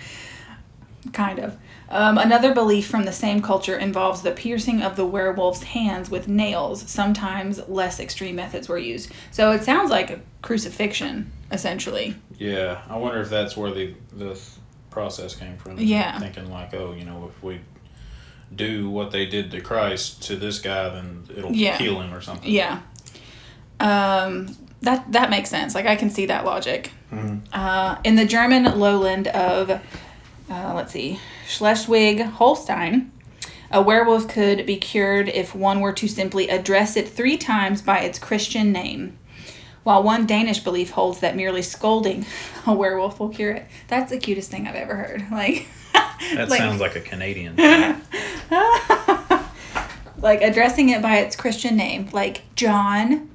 [1.13, 1.57] Kind of.
[1.93, 6.29] Um, another belief from the same culture involves the piercing of the werewolf's hands with
[6.29, 6.89] nails.
[6.89, 9.11] Sometimes less extreme methods were used.
[9.33, 12.15] So it sounds like a crucifixion, essentially.
[12.39, 14.41] Yeah, I wonder if that's where the the
[14.91, 15.79] process came from.
[15.79, 16.19] Yeah.
[16.19, 17.61] thinking like, oh, you know, if we
[18.55, 21.77] do what they did to Christ to this guy, then it'll Yeah.
[21.77, 22.51] heal him or something.
[22.51, 22.81] Yeah.
[23.79, 25.75] Um, that that makes sense.
[25.75, 26.93] Like I can see that logic.
[27.13, 27.41] Mhm.
[27.53, 31.19] Uh, in the German lowland of, uh, let's see,
[31.51, 33.11] Schleswig Holstein,
[33.73, 37.99] a werewolf could be cured if one were to simply address it three times by
[38.01, 39.19] its Christian name.
[39.83, 42.25] While one Danish belief holds that merely scolding
[42.67, 43.67] a werewolf will cure it.
[43.89, 45.27] That's the cutest thing I've ever heard.
[45.33, 45.67] Like
[46.35, 47.57] That like- sounds like a Canadian.
[50.19, 53.29] like addressing it by its Christian name, like John,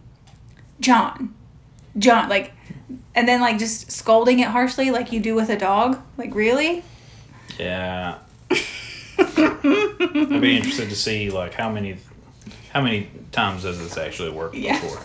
[0.80, 1.34] John,
[1.98, 2.54] John, like,
[3.14, 6.00] and then like just scolding it harshly, like you do with a dog.
[6.18, 6.84] Like, really?
[7.60, 8.18] Yeah.
[9.18, 11.98] I'd be interested to see like how many
[12.72, 14.80] how many times does this actually work Yeah.
[14.80, 15.02] before?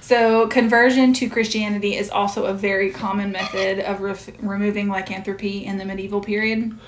[0.00, 5.78] So, conversion to Christianity is also a very common method of ref- removing lycanthropy in
[5.78, 6.78] the medieval period.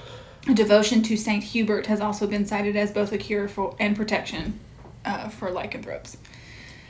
[0.55, 4.61] Devotion to Saint Hubert has also been cited as both a cure for and protection
[5.05, 6.16] uh, for lycanthropes.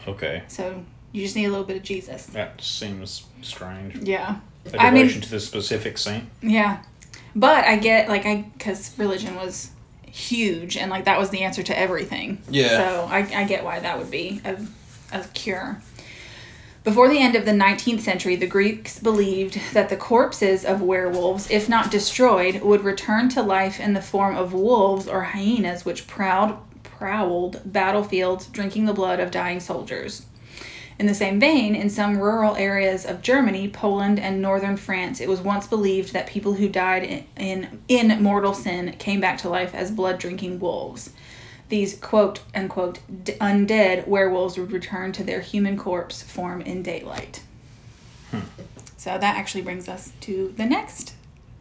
[0.07, 2.27] Okay, So, you just need a little bit of Jesus.
[2.27, 3.97] that seems strange.
[3.97, 4.37] Yeah.
[4.75, 6.25] A I mean- devotion to the specific saint.
[6.43, 6.83] Yeah.
[7.39, 9.71] But I get, like, I, because religion was
[10.03, 12.43] huge and, like, that was the answer to everything.
[12.51, 12.69] Yeah.
[12.79, 14.57] So I, I get why that would be a,
[15.13, 15.81] a cure.
[16.83, 21.49] Before the end of the 19th century, the Greeks believed that the corpses of werewolves,
[21.49, 26.09] if not destroyed, would return to life in the form of wolves or hyenas, which
[26.09, 30.27] prowled, prowled battlefields, drinking the blood of dying soldiers.
[30.99, 35.29] In the same vein, in some rural areas of Germany, Poland, and northern France, it
[35.29, 39.49] was once believed that people who died in, in, in mortal sin came back to
[39.49, 41.11] life as blood drinking wolves.
[41.69, 47.43] These quote unquote d- undead werewolves would return to their human corpse form in daylight.
[48.97, 51.15] So that actually brings us to the next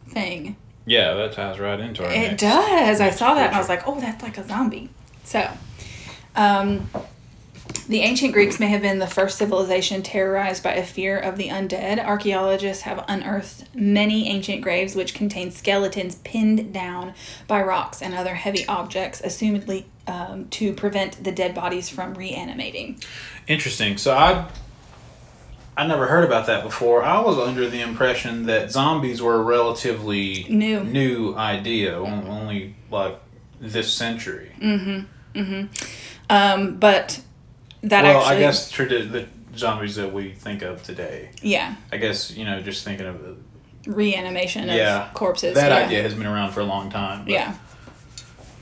[0.08, 0.56] thing.
[0.86, 2.10] Yeah, that ties right into our.
[2.10, 3.00] It next- does.
[3.00, 4.88] I saw that and I was like, oh, that's like a zombie.
[5.22, 5.48] So,
[6.34, 6.88] um,
[7.88, 11.48] the ancient Greeks may have been the first civilization terrorized by a fear of the
[11.48, 12.04] undead.
[12.04, 17.14] Archaeologists have unearthed many ancient graves which contain skeletons pinned down
[17.46, 23.00] by rocks and other heavy objects, assumedly um, to prevent the dead bodies from reanimating.
[23.46, 23.96] Interesting.
[23.96, 24.46] So I
[25.78, 27.04] I never heard about that before.
[27.04, 30.82] I was under the impression that zombies were a relatively New.
[30.82, 33.18] new idea, only like
[33.60, 34.50] this century.
[34.60, 35.40] Mm-hmm.
[35.40, 35.66] Mm-hmm.
[36.30, 37.22] Um, but
[37.82, 38.36] that well, actually.
[38.36, 41.30] I guess tradi- the zombies that we think of today.
[41.42, 41.74] Yeah.
[41.92, 43.36] I guess you know, just thinking of the
[43.86, 45.08] Reanimation of Yeah.
[45.14, 45.54] corpses.
[45.54, 45.86] that yeah.
[45.86, 47.24] idea has been around for a long time.
[47.24, 47.54] but- Yeah.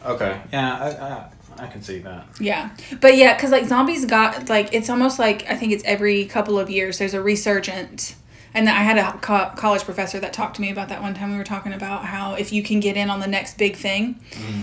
[0.05, 0.40] Okay.
[0.52, 1.26] Yeah, I, I
[1.59, 2.26] I can see that.
[2.38, 2.70] Yeah.
[3.00, 6.59] But yeah, because like zombies got like it's almost like I think it's every couple
[6.59, 8.16] of years there's a resurgence.
[8.55, 11.31] And I had a co- college professor that talked to me about that one time.
[11.33, 14.18] We were talking about how if you can get in on the next big thing,
[14.31, 14.62] mm.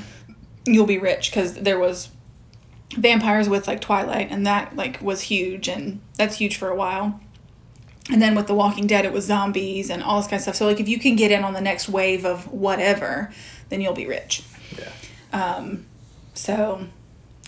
[0.65, 2.09] you'll be rich because there was
[2.97, 7.19] vampires with like Twilight, and that like was huge, and that's huge for a while.
[8.12, 10.56] And then with The Walking Dead, it was zombies and all this kind of stuff.
[10.56, 13.32] So like if you can get in on the next wave of whatever,
[13.69, 14.43] then you'll be rich.
[14.77, 14.91] Yeah.
[15.32, 15.86] Um,
[16.34, 16.88] So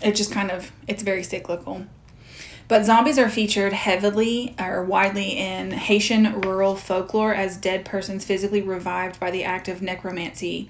[0.01, 1.85] it just kind of it's very cyclical.
[2.67, 8.61] But zombies are featured heavily or widely in Haitian rural folklore as dead persons physically
[8.61, 10.69] revived by the act of necromancy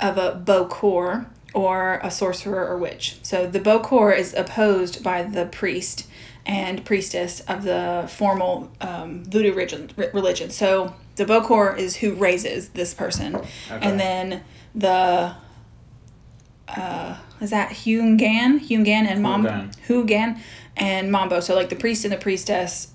[0.00, 3.16] of a Bokor or a sorcerer or witch.
[3.22, 6.08] So the Bokor is opposed by the priest
[6.44, 10.50] and priestess of the formal um, voodoo religion, religion.
[10.50, 13.36] So the Bokor is who raises this person.
[13.36, 13.48] Okay.
[13.70, 14.42] And then
[14.74, 15.36] the
[16.68, 19.74] uh, is that Houngan, Houngan and Hugan.
[19.86, 20.38] Hugan
[20.76, 21.40] and Mambo.
[21.40, 22.88] So like the priest and the priestess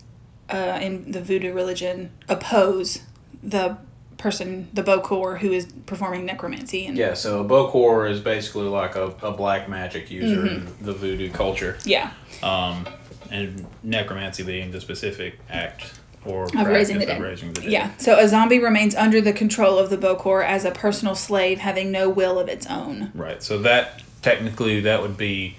[0.50, 3.04] uh, in the voodoo religion oppose
[3.42, 3.78] the
[4.20, 6.86] person, the Bokor, who is performing necromancy.
[6.86, 10.68] And Yeah, so a Bokor is basically like a, a black magic user Mm-hmm.
[10.68, 11.78] in the voodoo culture.
[11.86, 12.12] yeah,
[12.44, 12.86] Um,
[13.32, 15.94] and necromancy being the specific act
[16.26, 17.22] or of raising the dead.
[17.22, 17.72] raising the dead.
[17.72, 21.60] Yeah, so a zombie remains under the control of the Bokor as a personal slave,
[21.60, 23.12] having no will of its own.
[23.16, 23.42] Right.
[23.42, 25.56] So that technically that would be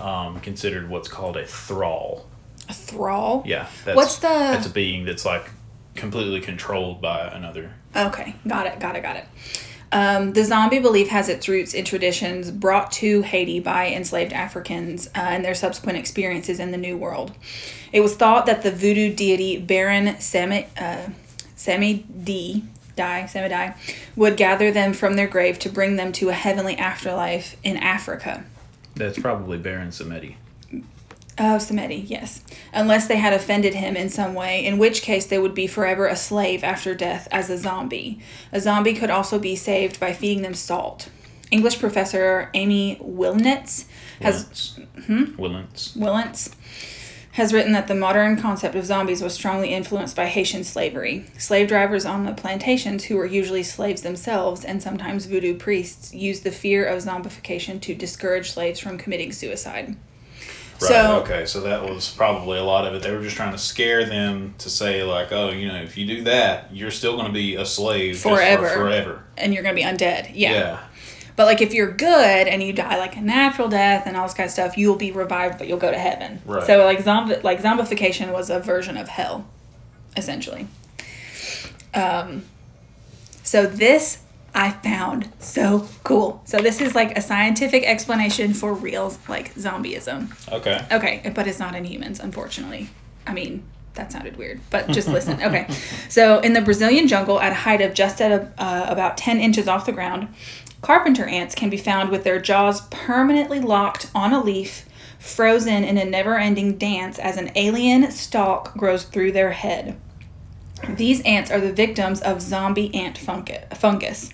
[0.00, 2.26] um, considered what's called a thrall.
[2.68, 3.42] A thrall.
[3.46, 3.66] Yeah.
[3.86, 5.50] That's, What's the- That's a being that's like
[5.94, 7.72] completely controlled by another.
[7.94, 9.26] Okay, got it, got it, got it.
[9.92, 15.08] Um, the zombie belief has its roots in traditions brought to Haiti by enslaved Africans
[15.08, 17.32] uh, and their subsequent experiences in the New World.
[17.92, 21.08] It was thought that the voodoo deity Baron Sami, uh,
[21.56, 22.62] Samedi,
[22.96, 23.74] die, Samedi,
[24.16, 28.44] would gather them from their grave to bring them to a heavenly afterlife in Africa.
[28.94, 30.36] That's probably Baron Samedi.
[31.38, 32.42] Oh, Samedi, yes.
[32.74, 36.06] Unless they had offended him in some way, in which case they would be forever
[36.06, 38.20] a slave after death as a zombie.
[38.52, 41.08] A zombie could also be saved by feeding them salt.
[41.50, 43.86] English professor Amy Wilnitz
[44.20, 45.04] has Wilentz.
[45.04, 45.24] Hmm?
[45.40, 45.96] Wilentz.
[45.96, 46.54] Wilentz
[47.32, 51.24] has written that the modern concept of zombies was strongly influenced by Haitian slavery.
[51.38, 56.44] Slave drivers on the plantations, who were usually slaves themselves, and sometimes voodoo priests, used
[56.44, 59.96] the fear of zombification to discourage slaves from committing suicide.
[60.80, 60.88] Right.
[60.88, 61.46] So- okay.
[61.46, 63.02] So that was probably a lot of it.
[63.02, 66.06] They were just trying to scare them to say like, oh, you know, if you
[66.06, 68.68] do that, you're still going to be a slave just for Forever.
[68.68, 69.24] forever.
[69.36, 70.30] and you're gonna be undead.
[70.34, 70.52] Yeah.
[70.52, 70.80] Yeah.
[71.34, 74.34] But like if you're good and you die like a natural death and all this
[74.34, 76.42] kind of stuff, you'll be revived, but you'll go to heaven.
[76.44, 76.66] Right.
[76.66, 79.46] So like zombi like zombification was a version of hell,
[80.16, 80.66] essentially.
[81.94, 82.44] Um,
[83.42, 84.18] so this
[84.54, 86.42] I found so cool.
[86.44, 90.30] So this is like a scientific explanation for real like zombieism.
[90.52, 90.84] Okay.
[90.92, 92.90] Okay, but it's not in humans, unfortunately.
[93.26, 95.42] I mean, that sounded weird, but just listen.
[95.42, 95.68] Okay,
[96.08, 99.40] so in the Brazilian jungle, at a height of just at a, uh, about 10
[99.40, 100.28] inches off the ground,
[100.82, 104.86] carpenter ants can be found with their jaws permanently locked on a leaf,
[105.18, 109.96] frozen in a never ending dance as an alien stalk grows through their head.
[110.88, 114.30] These ants are the victims of zombie ant fungus.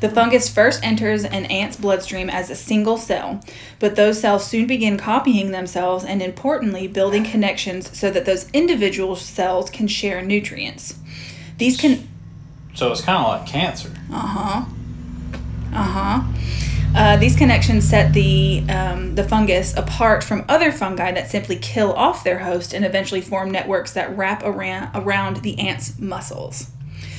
[0.00, 3.40] The fungus first enters an ant's bloodstream as a single cell,
[3.78, 9.16] but those cells soon begin copying themselves and, importantly, building connections so that those individual
[9.16, 10.98] cells can share nutrients.
[11.56, 12.08] These can.
[12.74, 13.90] So it's kind of like cancer.
[14.12, 14.64] Uh huh.
[15.72, 16.22] Uh huh.
[16.96, 21.92] Uh, these connections set the um, the fungus apart from other fungi that simply kill
[21.92, 26.70] off their host and eventually form networks that wrap around around the ant's muscles.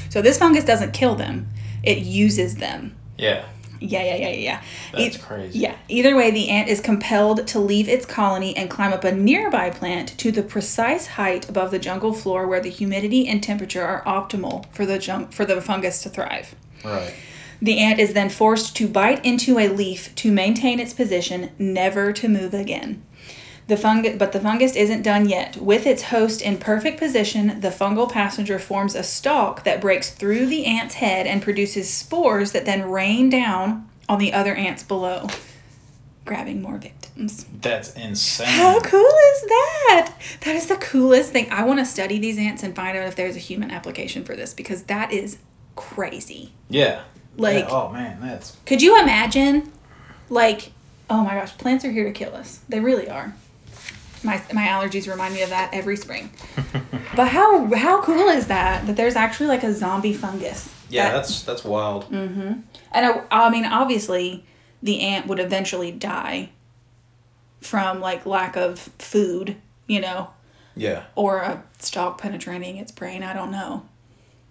[0.09, 1.47] So this fungus doesn't kill them;
[1.83, 2.95] it uses them.
[3.17, 3.45] Yeah.
[3.79, 4.61] Yeah, yeah, yeah, yeah.
[4.93, 5.59] That's E- crazy.
[5.59, 5.75] Yeah.
[5.87, 9.69] Either way, the ant is compelled to leave its colony and climb up a nearby
[9.69, 14.03] plant to the precise height above the jungle floor where the humidity and temperature are
[14.05, 16.55] optimal for the jung- for the fungus to thrive.
[16.83, 17.13] Right.
[17.61, 22.13] The ant is then forced to bite into a leaf to maintain its position, never
[22.13, 23.03] to move again.
[23.67, 25.57] The fungus, but the fungus isn't done yet.
[25.57, 30.45] With its host in perfect position, the fungal passenger forms a stalk that breaks through
[30.45, 35.27] the ant's head and produces spores that then rain down on the other ants below,
[36.23, 37.45] grabbing more victims.
[37.61, 38.47] That's insane.
[38.47, 40.13] How cool is that?
[40.41, 41.51] That is the coolest thing.
[41.51, 44.37] I want to study these ants and find out if there's a human application for
[44.37, 45.39] this because that is
[45.75, 46.53] crazy.
[46.69, 47.03] Yeah.
[47.37, 49.71] Like- Yeah, oh man, that's Could you imagine,
[50.29, 50.71] like,
[51.09, 52.59] oh my gosh, plants are here to kill us.
[52.67, 53.33] They really are.
[54.23, 56.31] My my allergies remind me of that every spring.
[57.15, 58.87] but how how cool is that?
[58.87, 60.73] That there's actually like a zombie fungus.
[60.89, 62.11] Yeah, That- that's that's wild.
[62.11, 62.53] Mm-hmm.
[62.93, 64.43] and I, I mean obviously
[64.81, 66.49] the ant would eventually die
[67.61, 69.55] from like lack of food,
[69.87, 70.29] you know,
[70.75, 73.21] Yeah, or a stalk penetrating its brain.
[73.23, 73.85] I don't know.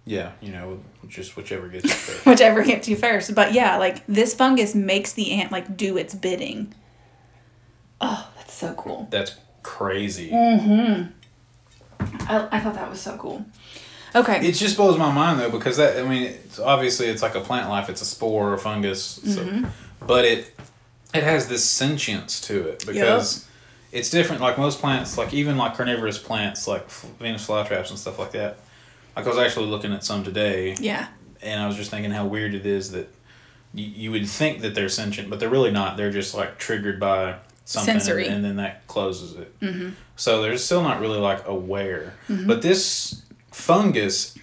[0.06, 0.32] Yeah.
[0.40, 2.24] You know, just whichever gets you first.
[2.26, 3.34] whichever gets you first.
[3.34, 6.72] But yeah, like this fungus makes the ant like do its bidding.
[8.00, 9.08] Oh, that's so cool.
[9.10, 10.30] That's crazy.
[10.30, 11.10] Mm-hmm.
[12.28, 13.44] I, I thought that was so cool.
[14.14, 14.46] Okay.
[14.48, 17.40] It just blows my mind though because that I mean it's obviously it's like a
[17.40, 19.66] plant life it's a spore or fungus so, Mm-hmm.
[20.06, 20.54] but it
[21.14, 23.46] it has this sentience to it because
[23.92, 26.88] it's different like most plants like even like carnivorous plants like
[27.18, 28.58] Venus flytraps and stuff like that
[29.16, 31.08] like I was actually looking at some today yeah.
[31.42, 33.08] and I was just thinking how weird it is that
[33.74, 37.00] you, you would think that they're sentient but they're really not they're just like triggered
[37.00, 38.28] by something and- Sensory.
[38.28, 39.90] And, then that closes it mm-hmm.
[40.16, 42.46] so they're still not really like aware Mm-hmm.
[42.46, 44.36] but this fungus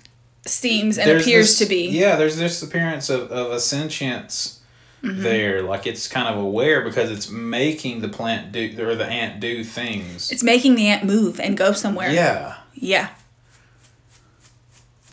[0.46, 1.88] Seems and appears this- to be.
[1.88, 4.60] Yeah, there's this appearance of, of a sentience
[5.02, 5.22] Mm-hmm.
[5.22, 5.62] there.
[5.64, 9.62] Like it's kind of aware because it's making the plant do or the ant do
[9.66, 10.32] things.
[10.32, 12.10] It's making the ant move and go somewhere.
[12.10, 13.10] yeah, Yeah.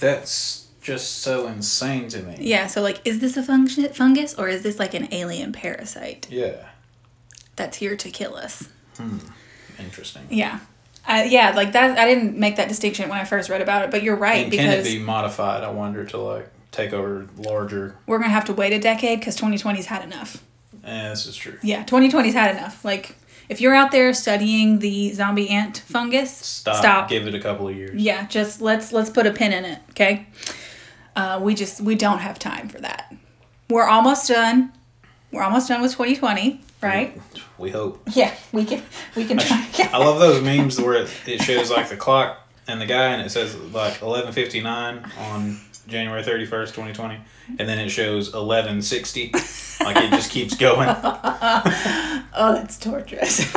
[0.01, 2.37] That's just so insane to me.
[2.41, 2.67] Yeah.
[2.67, 6.69] So like, is this a function fungus or is this like an alien parasite Yeah,
[7.57, 8.69] that's here to kill us?
[8.97, 9.19] Hmm.
[9.79, 10.27] Interesting.
[10.31, 10.61] Yeah.
[11.07, 11.99] I, yeah, like that.
[11.99, 14.53] I didn't make that distinction when I first read about it, but you're right And
[14.53, 15.65] can it because be modified?
[15.65, 17.97] I wonder to like take over larger.
[18.07, 20.43] we're gonna have to wait a decade because 2020's had enough.
[20.85, 21.59] Eh, this is true.
[21.63, 22.85] Yeah, 2020's had enough.
[22.85, 23.17] Like,
[23.51, 26.77] if you're out there studying the zombie ant fungus, Stop.
[26.77, 27.09] stop.
[27.09, 28.01] Give it a couple of years.
[28.01, 30.27] Yeah, just let's let's put a pin in it, okay?
[31.17, 33.13] Uh, we just we don't have time for that.
[33.69, 34.73] We're almost done.
[35.33, 37.21] We're almost done with 2020, right?
[37.59, 38.01] We hope.
[38.13, 38.83] Yeah, we can
[39.17, 39.69] we can try.
[39.93, 43.21] I love those memes where it, it shows like the clock and the guy and
[43.21, 45.61] it says like 11:59 on
[45.91, 47.21] January 31st, 2020
[47.59, 50.89] and then it shows 11:60 like it just keeps going.
[51.03, 53.51] oh, that's torturous.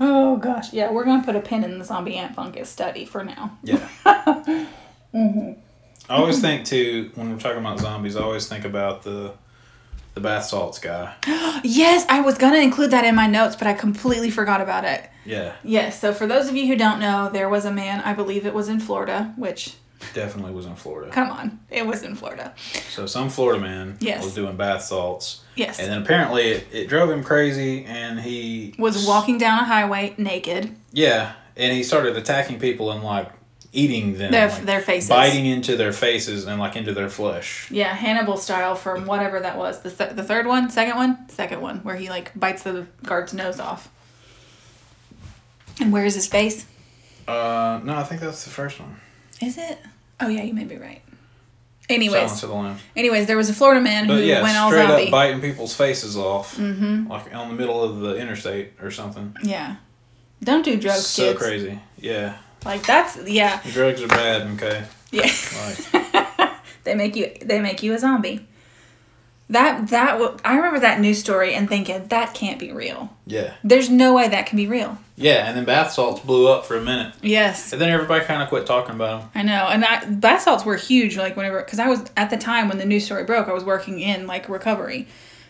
[0.00, 3.24] oh gosh, yeah, we're gonna put a pin in the zombie ant fungus study for
[3.24, 3.56] now.
[3.62, 3.88] Yeah.
[5.14, 5.52] Mm-hmm.
[6.10, 9.32] I always think too when we're talking about zombies, I always think about the
[10.14, 11.14] the bath salts guy.
[11.62, 15.08] Yes, I was gonna include that in my notes, but I completely forgot about it.
[15.24, 18.12] Yeah, Yes, so for those of you who don't know, there was a man, I
[18.12, 19.74] believe it was in Florida, which,
[20.14, 21.10] definitely was in Florida.
[21.12, 22.54] come on, it was in Florida.
[22.90, 24.24] So some Florida man Yes.
[24.24, 25.78] was doing bath salts Yes.
[25.78, 30.14] and then apparently it, it drove him crazy and he was walking down a highway
[30.16, 30.74] naked.
[30.92, 33.30] Yeah, and he started attacking people and like
[33.76, 35.08] eating them, Their- like, their faces.
[35.08, 37.68] biting into their faces and like into their flesh.
[37.72, 39.80] Yeah, Hannibal style from whatever that was.
[39.80, 40.96] The, th- the third one, second
[41.60, 43.88] one, where he like bites the guard's nose off.
[45.80, 46.66] And where is his face?
[47.26, 49.00] Uh, no, I think that's the first one.
[49.42, 49.78] Is it?
[50.20, 51.00] Oh yeah, you may be right.
[51.86, 52.80] Silence Anyways, of the Lambs.
[52.96, 55.04] anyways, there was a Florida man who yeah, went all straight zombie.
[55.04, 57.08] up biting people's faces off, mm-hmm.
[57.10, 59.36] like on the middle of the interstate or something.
[59.42, 59.76] yeah.
[60.42, 61.38] Don't do drugs, so kids.
[61.42, 61.78] crazy.
[61.98, 64.46] Yeah, Like that's yeah, drugs are bad.
[64.54, 65.30] Okay, yeah.
[65.66, 66.52] like
[66.84, 68.46] they make you they make you a zombie.
[69.50, 73.10] That that w- I remember that news story and thinking that can't be real.
[73.26, 74.96] yeah, There's no way that can be real.
[75.16, 75.46] yeah.
[75.46, 78.48] And then bath salts blew up for a minute, Yes, and then everybody kind of
[78.48, 79.30] quit talking about them.
[79.34, 79.66] I know.
[79.68, 81.16] And I, bath salts were huge.
[81.18, 83.64] Like whenever, because I was at the time when the news story broke, I was
[83.64, 85.08] working in like recovery,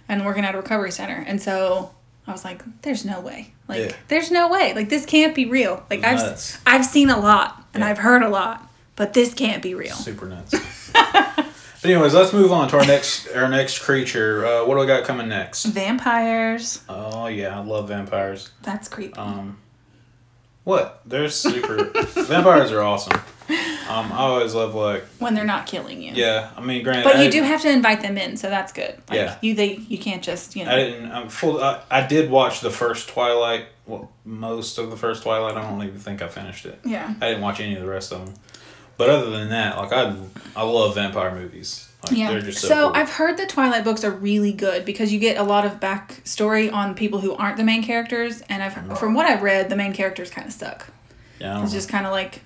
[0.08, 1.90] and working at a recovery center, and so
[2.26, 3.52] I was like, "There's no way.
[3.68, 3.92] Like, Yeah.
[4.08, 4.74] there's no way.
[4.74, 5.84] Like this can't be real.
[5.88, 6.58] Like I've Nuts.
[6.66, 7.90] I've seen a lot and Yeah.
[7.90, 10.52] I've heard a lot, but this can't be real." Super nuts.
[11.84, 14.46] but anyways, let's move on to our next our next creature.
[14.46, 15.66] Uh, what do we got coming next?
[15.66, 16.82] Vampires.
[16.88, 18.52] Oh yeah, I love vampires.
[18.62, 19.12] That's creepy.
[19.18, 19.58] Um,
[20.64, 21.02] what?
[21.04, 21.84] They're super.
[22.22, 23.20] vampires are awesome.
[23.86, 26.12] Um, I always love like when they're not killing you.
[26.14, 26.52] yeah.
[26.56, 28.94] I mean, granted, But I you do have to invite them in, so that's good.
[29.10, 29.36] Like, Yeah.
[29.42, 30.70] You they you can't just you know.
[30.70, 31.12] I didn't.
[31.12, 31.62] I'm full.
[31.62, 33.66] I, I did watch the first Twilight.
[33.84, 35.58] Well, most of the first Twilight.
[35.58, 36.80] I don't even think I finished it.
[36.82, 37.12] yeah.
[37.20, 38.34] I didn't watch any of the rest of them.
[38.96, 40.16] But other than that, like I,
[40.56, 41.88] I love vampire movies.
[42.04, 42.30] Like, Yeah.
[42.30, 42.96] They're just so, so cool.
[42.96, 46.72] I've heard the Twilight books are really good because you get a lot of backstory
[46.72, 48.94] on people who aren't the main characters, and I've mm-hmm.
[48.94, 50.88] from what I've read, the main characters kind of suck.
[51.40, 51.76] yeah, It's know.
[51.76, 52.42] just kind of like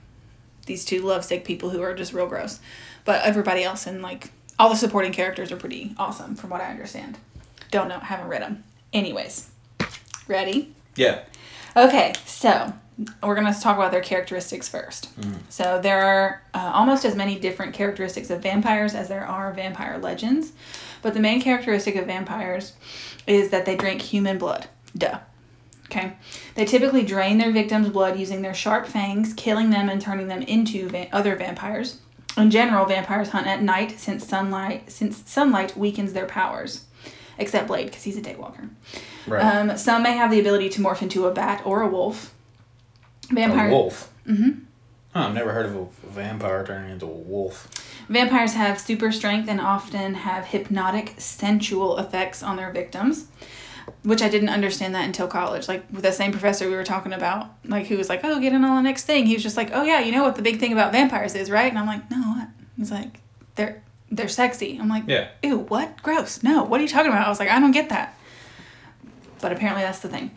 [0.66, 2.60] these two lovesick people who are just real gross,
[3.04, 6.70] but everybody else and like all the supporting characters are pretty awesome from what I
[6.70, 7.18] understand.
[7.70, 8.64] Don't know, haven't read them.
[8.92, 9.50] Anyways,
[10.26, 10.74] ready?
[10.94, 11.20] yeah.
[11.76, 12.72] Okay, so
[13.22, 15.08] we're going to talk about their characteristics first.
[15.48, 19.98] So there are uh, almost as many different characteristics of vampires as there are vampire
[19.98, 20.52] legends,
[21.02, 22.72] but the main characteristic of vampires
[23.26, 24.66] is that they drink human blood.
[24.96, 25.20] Duh.
[25.86, 26.14] Okay.
[26.54, 30.42] They typically drain their victims' blood using their sharp fangs, killing them and turning them
[30.42, 32.00] into va- other vampires.
[32.36, 36.84] In general, vampires hunt at night since sunlight since sunlight weakens their powers.
[37.38, 38.68] Except Blade, because he's a daywalker.
[39.26, 39.42] Right.
[39.42, 42.34] Um, some may have the ability to morph into a bat or a wolf.
[43.30, 44.12] Vampire a wolf.
[44.26, 44.60] Mm-hmm.
[45.14, 47.68] I've never heard of a vampire turning into a wolf.
[48.08, 53.26] Vampires have super strength and often have hypnotic, sensual effects on their victims,
[54.02, 55.66] which I didn't understand that until college.
[55.66, 58.52] Like with the same professor we were talking about, like who was like, "Oh, get
[58.52, 60.42] in on the next thing." He was just like, "Oh yeah, you know what the
[60.42, 63.20] big thing about vampires is, right?" And I'm like, "No, what?" He's like,
[63.56, 65.28] "They're they're sexy." I'm like, Yeah.
[65.42, 66.02] "Ew, what?
[66.02, 66.42] Gross.
[66.42, 68.16] No, what are you talking about?" I was like, "I don't get that."
[69.40, 70.32] But apparently that's the thing.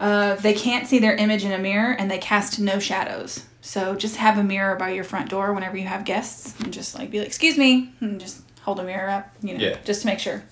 [0.00, 3.44] Uh, they can't see their image in a mirror and they cast no shadows.
[3.60, 6.94] So just have a mirror by your front door whenever you have guests and just
[6.96, 9.76] like be like, excuse me, and just hold a mirror up, you know, Yeah.
[9.84, 10.42] just to make sure.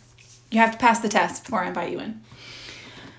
[0.51, 2.20] You have to pass the test before I invite you in.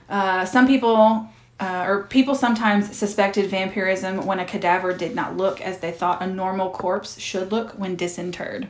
[0.10, 1.28] Uh, some people,
[1.60, 6.22] uh, or people sometimes suspected vampirism when a cadaver did not look as they thought
[6.22, 8.68] a normal corpse should look when disinterred.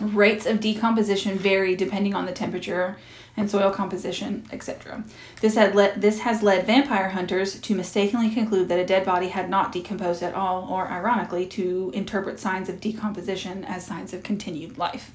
[0.00, 2.96] Rates of decomposition vary depending on the temperature
[3.36, 5.04] and soil composition, etc.
[5.40, 9.28] This had led this has led vampire hunters to mistakenly conclude that a dead body
[9.28, 14.22] had not decomposed at all, or ironically, to interpret signs of decomposition as signs of
[14.22, 15.12] continued life.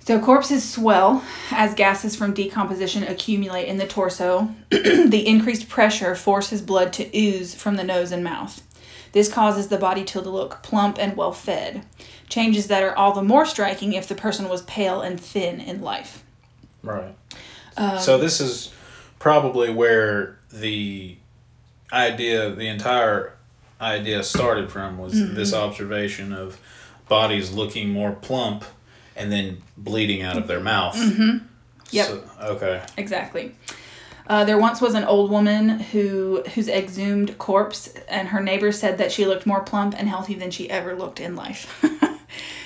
[0.00, 4.54] So corpses swell as gases from decomposition accumulate in the torso.
[4.70, 8.62] the increased pressure forces blood to ooze from the nose and mouth.
[9.12, 11.86] This causes the body to look plump and well fed.
[12.28, 15.80] Changes that are all the more striking if the person was pale and thin in
[15.80, 16.23] life.
[16.84, 17.14] Right.
[17.76, 18.72] Um, so this is
[19.18, 21.16] probably where the
[21.92, 23.36] idea, the entire
[23.80, 25.34] idea started from was Mm-hmm.
[25.34, 26.60] this observation of
[27.08, 28.64] bodies looking more plump
[29.16, 30.96] and then bleeding out of their mouth.
[30.96, 31.38] Mm-hmm.
[31.90, 32.06] Yep.
[32.06, 32.82] So, okay.
[32.96, 33.54] Exactly.
[34.26, 38.96] Uh, there once was an old woman who whose exhumed corpse, and her neighbors said
[38.98, 41.84] that she looked more plump and healthy than she ever looked in life.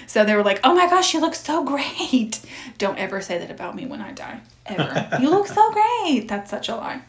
[0.08, 2.40] so they were like, "Oh my gosh, you look so great!"
[2.78, 5.08] Don't ever say that about me when I die, ever.
[5.20, 6.26] you look so great.
[6.26, 7.02] That's such a lie.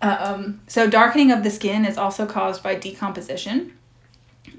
[0.00, 3.72] Um, so darkening of the skin is also caused by decomposition.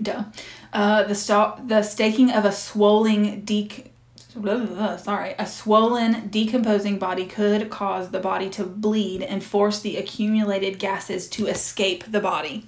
[0.01, 0.23] Duh.
[0.71, 3.87] Uh, the sta- the staking of a swollen dec-
[4.99, 10.77] sorry, a swollen, decomposing body could cause the body to bleed and force the accumulated
[10.77, 12.67] gases to escape the body,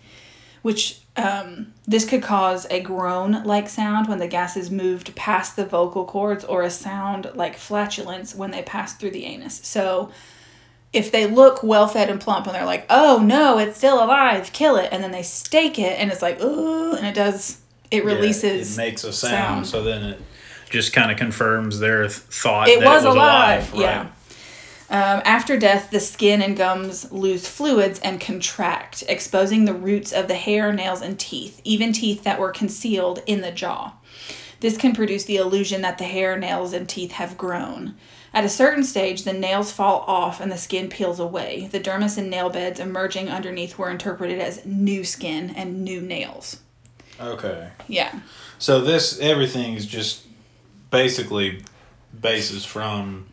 [0.62, 6.06] which um, this could cause a groan-like sound when the gases moved past the vocal
[6.06, 9.60] cords, or a sound like flatulence when they pass through the anus.
[9.64, 10.12] So.
[10.94, 14.52] If they look well fed and plump and they're like, oh no, it's still alive,
[14.54, 17.60] kill it, and then they stake it and it's like, ooh, and it does,
[17.92, 18.78] it Yeah, releases.
[18.78, 19.68] it makes a sound, sound.
[19.68, 20.22] so then it
[20.70, 23.74] just kind of confirms their th- thought it that was, it was alive.
[23.74, 23.82] alive.
[23.82, 24.08] Yeah.
[24.90, 30.30] Um, after death, the skin and gums lose fluids and contract, exposing the roots of
[30.30, 33.94] the hair, nails, and teeth, even teeth that were concealed in the jaw.
[34.60, 37.96] This can produce the illusion that the hair, nails, and teeth have grown.
[38.34, 41.70] At a certain stage, the nails fall off and the skin peels away.
[41.72, 46.62] The dermis and nail beds emerging underneath were interpreted as new skin and new nails.
[47.20, 47.70] Okay.
[47.88, 48.20] Yeah.
[48.60, 50.26] So this everything is just
[50.92, 51.64] basically
[52.20, 53.28] bases from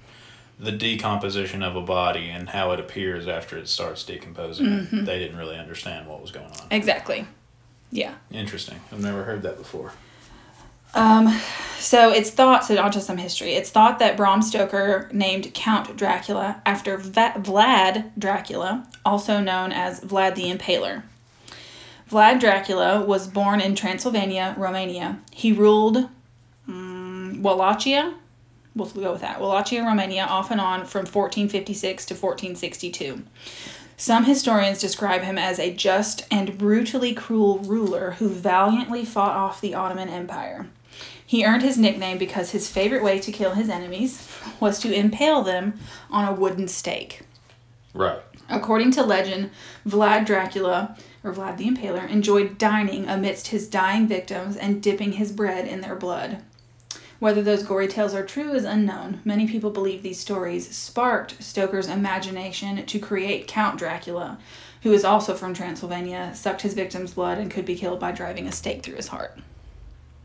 [0.65, 4.67] the decomposition of a body and how it appears after it starts decomposing.
[4.67, 5.05] Mm-hmm.
[5.05, 6.67] They didn't really understand what was going on.
[6.71, 7.27] Exactly.
[7.91, 8.15] Yeah.
[8.31, 8.81] Interesting.
[8.91, 9.93] I've never heard that before.
[10.95, 11.29] Um,
[11.79, 13.55] so it's thought, so onto some history.
[13.55, 20.01] It's thought that Bram Stoker named Count Dracula after Va- Vlad Dracula, also known as
[20.01, 21.03] Vlad the Impaler.
[22.11, 25.19] Vlad Dracula was born in Transylvania, Romania.
[25.33, 26.09] He ruled
[26.69, 28.15] um, Wallachia.
[28.75, 29.41] We'll go with that.
[29.41, 33.22] Wallachia, Romania, off and on from 1456 to 1462.
[33.97, 39.61] Some historians describe him as a just and brutally cruel ruler who valiantly fought off
[39.61, 40.66] the Ottoman Empire.
[41.25, 45.43] He earned his nickname because his favorite way to kill his enemies was to impale
[45.43, 45.79] them
[46.11, 47.22] on a wooden stake.
[47.95, 48.20] Right.
[48.51, 49.51] According to legend,
[49.87, 55.33] Vlad Dracula, or Vlad the Impaler, enjoyed dining amidst his dying victims and dipping his
[55.33, 56.43] bread in their blood.
[57.25, 59.22] Whether those gory tales are true is unknown.
[59.25, 64.37] Many people believe these stories sparked Stoker's imagination to create Count Dracula,
[64.83, 68.47] who is also from Transylvania, sucked his victim's blood, and could be killed by driving
[68.47, 69.39] a stake through his heart.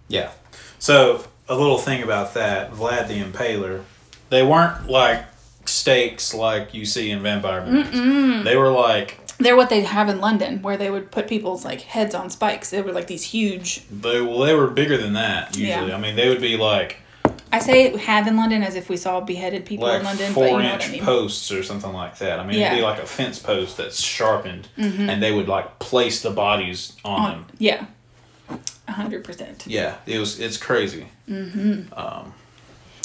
[0.09, 0.31] Yeah.
[0.77, 3.85] So a little thing about that, Vlad the Impaler,
[4.29, 5.23] they weren't like
[5.63, 8.43] stakes like you see in vampire movies.
[8.43, 11.81] They were like They're what they have in London, where they would put people's like
[11.81, 12.69] heads on spikes.
[12.71, 13.83] They were like these huge.
[13.89, 15.87] they well they were bigger than that usually.
[15.89, 15.95] Yeah.
[15.95, 16.97] I mean they would be like
[17.51, 20.43] I say have in London as if we saw beheaded people like in London, four
[20.43, 21.03] but you know inch I mean.
[21.03, 22.39] posts or something like that.
[22.39, 22.75] I mean, it'd Mm-hmm.
[22.75, 27.19] be like a fence post that's sharpened, and they would like place the bodies on,
[27.21, 27.45] On- them.
[27.57, 27.85] yeah,
[28.87, 29.65] a hundred percent.
[29.65, 30.39] Yeah, it was.
[30.39, 31.07] It's crazy.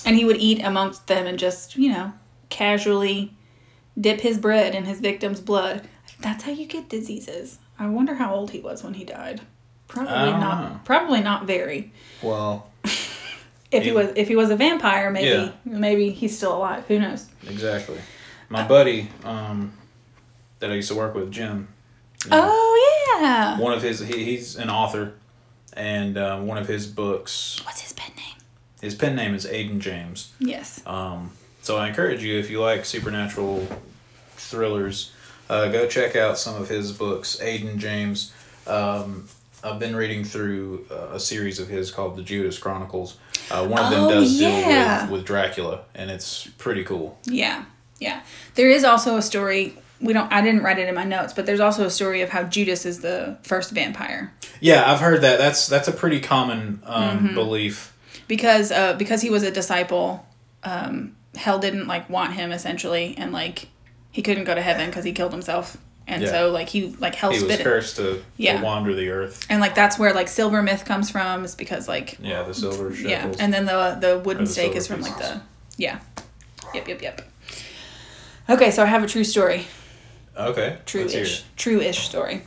[0.07, 2.13] And he would eat amongst them and just you know
[2.51, 3.33] casually
[3.99, 5.89] dip his bread in his victim's blood.
[6.21, 7.59] That's how you get diseases.
[7.79, 9.41] I wonder how old he was when he died.
[9.89, 10.81] Probably don't know.
[10.85, 11.93] Probably not very.
[12.23, 12.71] Well,
[13.73, 15.51] If he was if he was a vampire, maybe Yeah.
[15.65, 16.87] maybe he's still alive.
[16.87, 17.27] Who knows?
[17.49, 17.99] exactly.
[18.49, 19.73] My buddy, um,
[20.61, 21.67] that I used to work with, Jim.
[22.31, 23.59] Oh yeah.
[23.59, 25.15] One of his, he, he's an author,
[25.73, 28.37] and uh, one of his books, What's his pen name?
[28.81, 30.33] his pen name is Aiden James.
[30.39, 30.81] Yes.
[30.87, 33.67] Um, so I encourage you, if you like supernatural
[34.37, 35.11] thrillers,
[35.49, 37.37] uh, go check out some of his books.
[37.41, 38.33] Aiden James.
[38.67, 39.29] Um,
[39.63, 43.17] I've been reading through uh, a series of his called the Judas Chronicles.
[43.51, 44.99] Uh, one of them Oh, does yeah.
[45.01, 47.19] deal with, with Dracula, and it's pretty cool.
[47.25, 47.65] Yeah,
[47.99, 48.23] yeah.
[48.57, 49.77] There is also a story.
[50.01, 50.31] We don't.
[50.33, 52.85] I didn't write it in my notes, but there's also a story of how Judas
[52.85, 55.39] is the first vampire Yeah, I've heard that.
[55.39, 57.35] That's that's a pretty common um, Mm-hmm.
[57.35, 57.97] belief.
[58.29, 60.27] because uh because he was a disciple.
[60.63, 63.69] Um, hell didn't like want him essentially, and like
[64.15, 66.31] he couldn't go to heaven because he killed himself, and Yeah.
[66.31, 68.59] so like he like hell He was cursed to, Yeah.
[68.59, 69.45] to wander the earth.
[69.51, 71.45] and like that's where like silver myth comes from.
[71.45, 73.37] Is because like Yeah, the silver shekels.
[73.37, 75.41] yeah, and then the the wooden the stake is from like the
[75.77, 75.99] yeah,
[76.75, 77.21] yep yep yep.
[78.49, 79.67] Okay, so I have a true story.
[80.37, 82.43] okay, true-ish true-ish story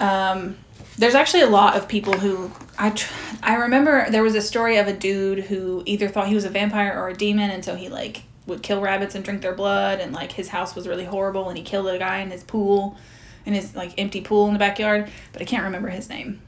[0.00, 0.56] um,
[0.98, 4.76] there's actually a lot of people who I, tr- I remember there was a story
[4.78, 7.74] of a dude who either thought he was a vampire or a demon and so
[7.76, 11.04] he like would kill rabbits and drink their blood and like his house was really
[11.04, 12.96] horrible and he killed a guy in his pool
[13.44, 16.40] in his like empty pool in the backyard but i can't remember his name.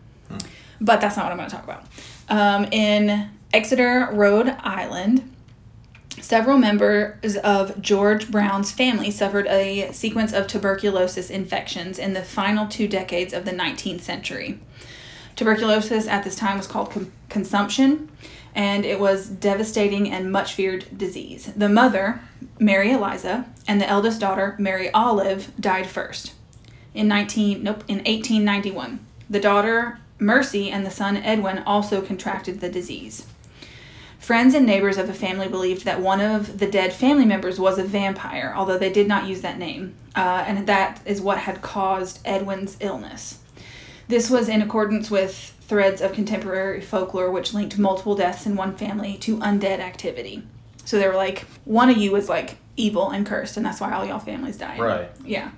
[0.80, 1.84] But that's not what i'm going to talk about.
[2.28, 5.28] Um, in exeter rhode island
[6.20, 12.66] Several members of George Brown's family suffered a sequence of tuberculosis infections in the final
[12.66, 14.58] two decades of the 19th century.
[15.36, 18.10] Tuberculosis at this time was called com- consumption,
[18.58, 21.52] and it was devastating and much feared disease.
[21.56, 22.20] The mother,
[22.58, 26.34] Mary Eliza, and the eldest daughter, Mary Olive, died first
[26.92, 28.98] in 19 nope in 1891.
[29.30, 33.26] The daughter, Mercy, and the son Edwin also contracted the disease.
[34.18, 37.78] Friends and neighbors of the family believed that one of the dead family members was
[37.78, 41.62] a vampire, although they did not use that name, uh, and that is what had
[41.62, 43.38] caused Edwin's illness.
[44.08, 48.74] This was in accordance with threads of contemporary folklore which linked multiple deaths in one
[48.74, 50.42] family to undead activity.
[50.84, 53.92] So they were like, one of you is like evil and cursed, and that's why
[53.92, 54.80] all y'all families died.
[54.80, 55.10] Right.
[55.24, 55.50] Yeah.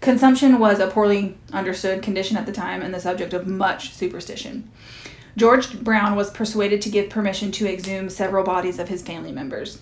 [0.00, 4.70] Consumption was a poorly understood condition at the time and the subject of much superstition.
[5.36, 9.80] George Brown was persuaded to give permission to exhume several bodies of his family members.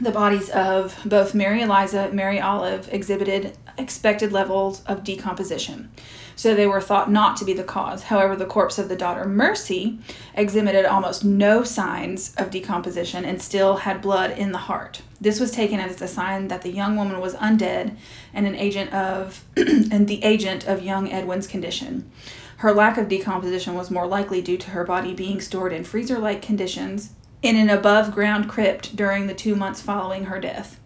[0.00, 5.90] The bodies of both Mary Eliza and Mary Olive exhibited expected levels of decomposition,
[6.36, 8.04] so they were thought not to be the cause.
[8.04, 9.98] However, the corpse of the daughter Mercy
[10.34, 15.00] exhibited almost no signs of decomposition and still had blood in the heart.
[15.18, 17.96] This was taken as a sign that the young woman was undead
[18.34, 22.10] and an agent of and the agent of young Edwin's condition.
[22.58, 26.18] Her lack of decomposition was more likely due to her body being stored in freezer
[26.18, 27.12] like conditions
[27.42, 30.80] in an above ground crypt during the two months following her death.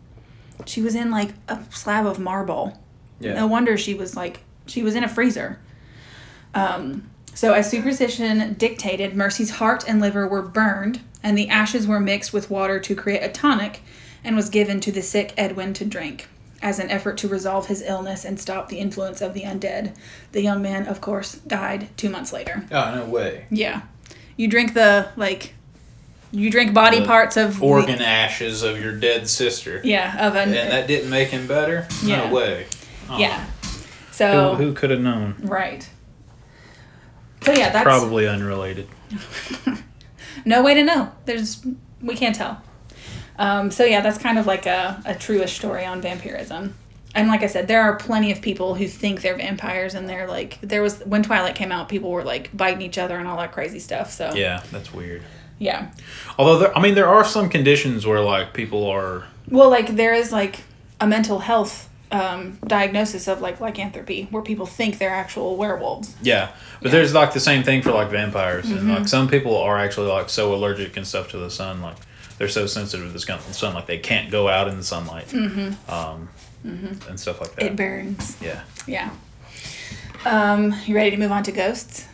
[0.64, 2.78] She was in like a slab of marble.
[3.18, 3.34] Yeah.
[3.34, 4.40] No wonder she was like,
[4.70, 5.58] she was in a freezer.
[6.54, 12.00] Um, so, as superstition dictated, Mercy's heart and liver were burned, and the ashes were
[12.00, 13.82] mixed with water to create a tonic
[14.24, 16.28] and was given to the sick Edwin to drink
[16.62, 19.94] as an effort to resolve his illness and stop the influence of the undead.
[20.32, 22.66] The young man, of course, died two months later.
[22.70, 23.46] Oh no way.
[23.50, 23.82] Yeah.
[24.36, 25.54] You drink the, like,
[26.32, 29.80] you drink body The parts of the- Organ ashes of your dead sister.
[29.84, 30.52] yeah, of an.
[30.54, 31.86] And that didn't make him better?
[32.04, 32.28] Yeah.
[32.28, 32.66] No way.
[33.08, 33.18] Oh.
[33.18, 33.46] yeah.
[34.20, 35.34] So, Who, who could have known?
[35.40, 35.88] right.
[37.42, 37.84] So, yeah, that's.
[37.84, 38.86] Probably unrelated.
[40.44, 41.10] no way to know.
[41.24, 41.64] There's
[42.02, 42.62] we can't tell.
[43.38, 46.74] Um, so yeah, that's kind of like a, a truish story on vampirism.
[47.14, 50.28] And like I said, there are plenty of people who think they're vampires, and they're
[50.28, 53.38] like, there was when Twilight came out, people were like biting each other and all
[53.38, 54.12] that crazy stuff.
[54.12, 55.22] So Yeah, that's weird.
[55.58, 55.90] yeah.
[56.38, 59.24] Although, there, I mean, there are some conditions where like people are.
[59.48, 60.60] Well, like there is like
[61.00, 66.14] a mental health um, diagnosis of like lycanthropy, where people think they're actual werewolves.
[66.22, 66.50] Yeah,
[66.82, 68.90] but there's like the same thing for like vampires, and Mm-hmm.
[68.90, 71.96] like some people are actually like so allergic and stuff to the sun, like
[72.38, 75.32] they're so sensitive to the sun, like they can't go out in the sunlight,
[75.88, 76.28] um,
[76.64, 77.61] and stuff like that.
[77.64, 77.72] Mm-hmm.
[77.72, 78.36] It burns.
[78.42, 79.11] yeah, Yeah.
[80.24, 82.06] Um, you ready to move on to ghosts?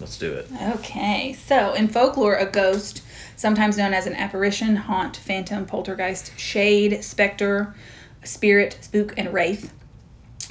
[0.00, 0.48] let's do it.
[0.76, 3.02] Okay, so in folklore, a ghost
[3.36, 7.74] sometimes known as an apparition, haunt, phantom, poltergeist, shade, specter,
[8.24, 9.72] spirit, spook, and wraith.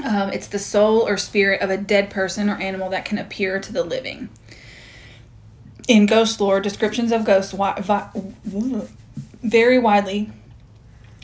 [0.04, 3.60] Um, it's the soul or spirit of a dead person or animal that can appear
[3.60, 4.30] to the living.
[5.88, 8.10] In ghost lore, descriptions of ghosts wi- vi-
[9.44, 10.32] vary widely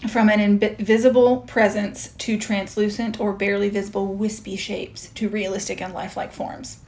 [0.10, 6.32] from an invisible presence to translucent or barely visible wispy shapes to realistic and lifelike
[6.32, 6.80] forms.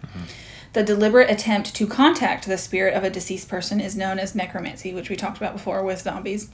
[0.73, 4.93] The deliberate attempt to contact the spirit of a deceased person is known as necromancy,
[4.93, 6.49] which we talked about before with zombies,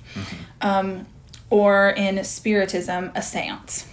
[0.62, 1.06] um,
[1.54, 3.86] or in spiritism, a seance.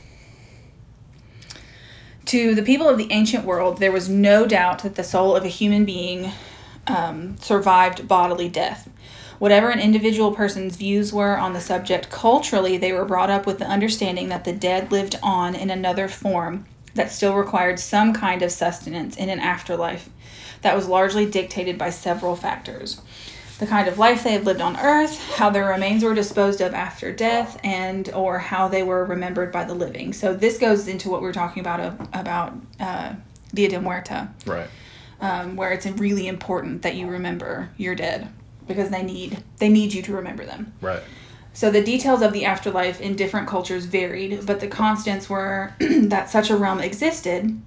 [2.24, 5.44] To the people of the ancient world, there was no doubt that the soul of
[5.44, 6.32] a human being
[6.86, 8.88] um, survived bodily death.
[9.38, 13.58] Whatever an individual person's views were on the subject, culturally, they were brought up with
[13.58, 18.40] the understanding that the dead lived on in another form that still required some kind
[18.40, 20.08] of sustenance in an afterlife
[20.62, 23.02] that was largely dictated by several factors
[23.60, 26.72] the kind of life they had lived on earth how their remains were disposed of
[26.74, 31.10] after death and or how they were remembered by the living so this goes into
[31.10, 33.12] what we were talking about uh, about uh,
[33.54, 34.68] dia de muerta Right.
[35.20, 38.28] um, where it's really important that you remember your dead
[38.66, 41.02] because they need they need you to remember them Right.
[41.52, 46.30] so the details of the afterlife in different cultures varied, but the constants were that
[46.30, 47.60] such a realm existed,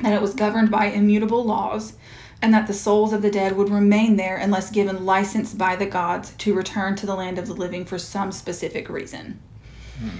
[0.00, 1.94] that it was governed by immutable laws,
[2.40, 5.86] and that the souls of the dead would remain there unless given license by the
[5.86, 9.40] gods to return to the land of the living for some specific reason.
[9.98, 10.10] Hmm.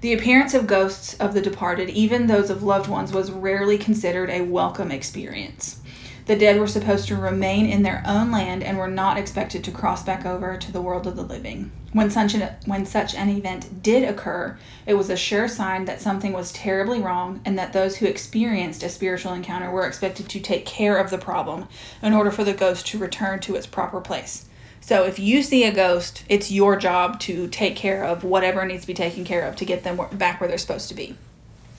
[0.00, 4.30] The appearance of ghosts of the departed, even those of loved ones, was rarely considered
[4.30, 5.80] a welcome experience.
[6.28, 9.70] The dead were supposed to remain in their own land and were not expected to
[9.70, 11.72] cross back over to the world of the living.
[11.94, 16.02] When such an, when such an event did occur, it was a sure sign that
[16.02, 20.38] something was terribly wrong and that those who experienced a spiritual encounter were expected to
[20.38, 21.66] take care of the problem
[22.02, 24.50] in order for the ghost to return to its proper place.
[24.82, 28.82] So if you see a ghost, it's your job to take care of whatever needs
[28.82, 31.16] to be taken care of to get them back where they're supposed to be.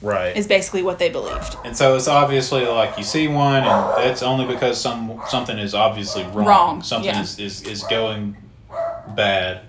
[0.01, 0.35] Right.
[0.35, 1.57] Is basically what they believed.
[1.65, 5.73] And so it's obviously like you see one, and it's only because some something is
[5.75, 6.45] obviously wrong.
[6.45, 7.21] Wrong, Something yeah.
[7.21, 8.37] is, is, is going
[9.15, 9.61] bad,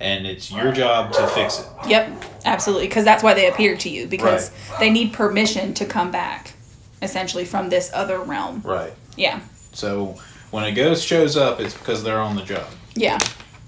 [0.00, 1.66] and it's your job to fix it.
[1.88, 6.10] Yep, absolutely, because that's why they appear to you because they need permission to come
[6.10, 6.54] back,
[7.02, 8.62] essentially from this other realm.
[8.64, 8.92] Right.
[9.16, 9.40] Yeah,
[9.72, 10.18] So
[10.52, 12.66] when a ghost shows up, it's because they're on the job.
[12.94, 13.18] yeah,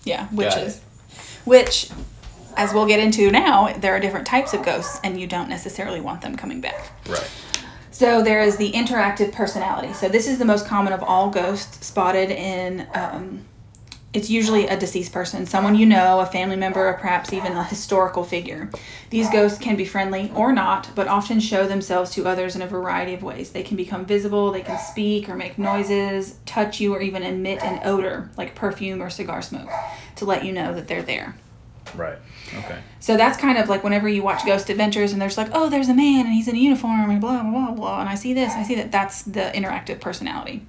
[0.04, 0.26] yeah.
[0.28, 0.66] Which Got it.
[0.68, 0.80] is,
[1.44, 1.90] which,
[2.58, 6.00] as we'll get into now, there are different types of ghosts, and you don't necessarily
[6.00, 6.90] want them coming back.
[7.08, 7.30] Right.
[7.92, 9.92] So there is the interactive personality.
[9.92, 12.86] So this is the most common of all ghosts spotted in.
[12.94, 13.44] Um,
[14.12, 17.62] it's usually a deceased person, someone you know, a family member, or perhaps even a
[17.62, 18.70] historical figure.
[19.10, 22.66] These ghosts can be friendly or not, but often show themselves to others in a
[22.66, 23.50] variety of ways.
[23.50, 27.62] They can become visible, they can speak or make noises, touch you, or even emit
[27.62, 29.68] an odor like perfume or cigar smoke
[30.16, 31.36] to let you know that they're there.
[31.94, 32.18] Right.
[32.56, 32.78] Okay.
[33.00, 35.88] So that's kind of like whenever you watch Ghost Adventures and there's like, oh, there's
[35.88, 38.32] a man and he's in a uniform and blah, blah, blah, blah, and I see
[38.32, 38.90] this, I see that.
[38.90, 40.64] That's the interactive personality.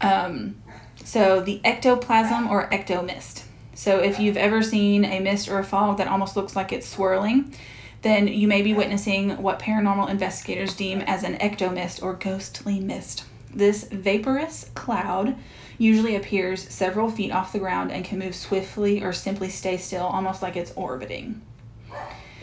[0.00, 0.56] Um,
[1.04, 3.44] so the ectoplasm or ectomist.
[3.74, 6.88] So if you've ever seen a mist or a fog that almost looks like it's
[6.88, 7.54] swirling,
[8.02, 13.24] then you may be witnessing what paranormal investigators deem as an ectomist or ghostly mist.
[13.52, 15.36] This vaporous cloud
[15.78, 20.04] usually appears several feet off the ground and can move swiftly or simply stay still,
[20.04, 21.40] almost like it's orbiting.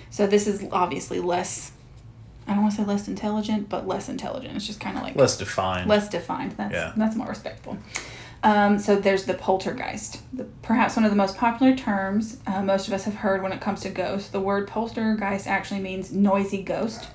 [0.09, 1.71] So this is obviously less.
[2.47, 4.55] I don't want to say less intelligent, but less intelligent.
[4.55, 5.87] It's just kind of like Less defined.
[5.87, 6.53] less defined.
[6.57, 6.91] That's Yeah.
[6.97, 7.77] that's more respectful.
[8.43, 12.87] Um, so there's the poltergeist, the, perhaps one of the most popular terms uh, most
[12.87, 14.29] of us have heard when it comes to ghosts.
[14.29, 17.07] The word poltergeist actually means noisy ghost,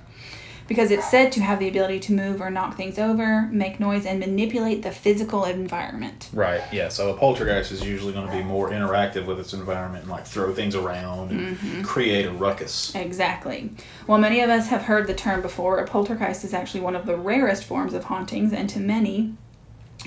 [0.69, 4.05] because it's said to have the ability to move or knock things over, make noise,
[4.05, 6.29] and manipulate the physical environment.
[6.33, 6.63] Right.
[6.73, 10.11] Yeah, so a poltergeist is usually going to be more interactive with its environment and
[10.11, 11.83] like throw things around and Mm-hmm.
[11.83, 12.95] create a ruckus.
[12.95, 13.71] Exactly.
[14.07, 17.07] While many of us have heard the term before, a poltergeist is actually one of
[17.07, 19.35] the rarest forms of hauntings, and to many,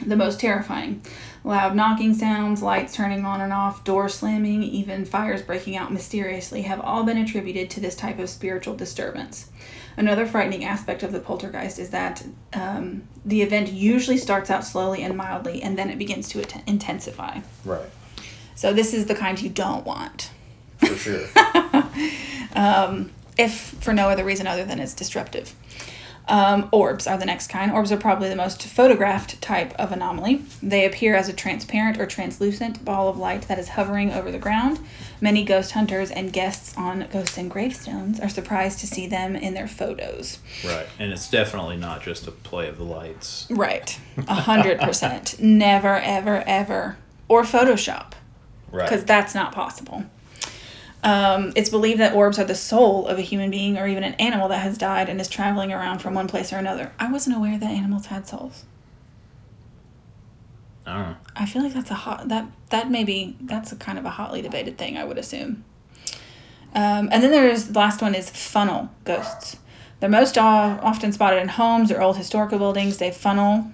[0.05, 1.01] the most terrifying.
[1.43, 6.64] Loud knocking sounds, lights turning on and off, doors slamming, even fires breaking out mysteriously
[6.64, 9.49] have all been attributed to this type of spiritual disturbance.
[10.00, 15.04] Another frightening aspect of the poltergeist is that um, the event usually starts out slowly
[15.04, 17.41] and mildly, and then it begins to int- intensify.
[17.66, 17.89] Right.
[18.56, 20.32] So, this is the kind you don't want.
[20.78, 21.28] For sure.
[23.39, 25.54] if for no other reason other than it's disruptive.
[26.30, 27.72] Um, orbs are the next kind.
[27.72, 30.44] Orbs are probably the most photographed type of anomaly.
[30.62, 34.38] They appear as a transparent or translucent ball of light that is hovering over the
[34.38, 34.80] ground.
[35.20, 39.56] Many ghost hunters and guests on ghosts and gravestones are surprised to see them in
[39.56, 40.38] their photos.
[40.64, 40.86] Right.
[41.00, 43.48] And it's definitely not just a play of the lights.
[43.50, 44.00] Right.
[44.28, 45.40] A hundred percent.
[45.40, 46.98] Never, ever, ever.
[47.28, 48.14] Or Photoshop.
[48.72, 48.88] Right.
[48.88, 50.06] Because that's not possible.
[51.04, 54.16] Um, it's believed that orbs are the soul of a human being or even an
[54.16, 56.91] animal that has died and is traveling around from one place or another.
[57.00, 58.66] I wasn't aware that animals had souls.
[60.86, 61.18] I don't know.
[61.36, 64.41] I feel like that's a hot that that maybe that's a kind of a hotly
[64.41, 64.97] debated thing.
[64.97, 65.64] I would assume.
[66.74, 69.58] Um, and then there's the last one is funnel ghosts.
[70.00, 72.97] They're most often spotted in homes or old historical buildings.
[72.97, 73.72] They funnel.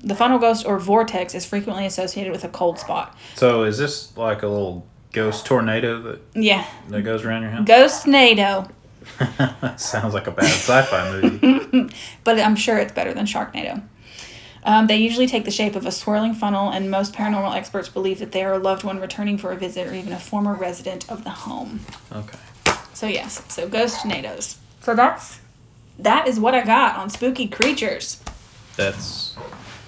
[0.00, 3.16] The funnel ghost or vortex is frequently associated with a cold spot.
[3.34, 7.66] So is this like a little ghost tornado that, Yeah, that goes around your house?
[7.66, 8.68] ghost NATO.
[9.76, 11.92] Sounds like a bad sci-fi movie.
[12.24, 13.82] but I'm sure it's better than Sharknado.
[14.64, 18.18] Um, they usually take the shape of a swirling funnel, and most paranormal experts believe
[18.18, 21.10] that they are a loved one returning for a visit or even a former resident
[21.10, 21.80] of the home.
[22.12, 22.38] Okay.
[22.92, 24.58] So yes, so ghost tornadoes.
[24.82, 25.40] So that's
[26.00, 28.20] that is what I got on spooky creatures.
[28.76, 29.36] That's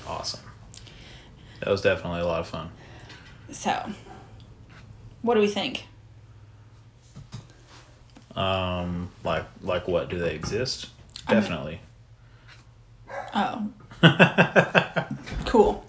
[0.07, 0.41] awesome.
[1.61, 2.71] That was definitely a lot of fun.
[3.51, 3.93] So,
[5.23, 5.85] what do we think?
[8.37, 10.09] Um, like like what?
[10.09, 10.87] Do they exist?
[11.27, 11.81] I mean- Definitely.
[13.35, 13.69] Oh,
[15.47, 15.85] cool.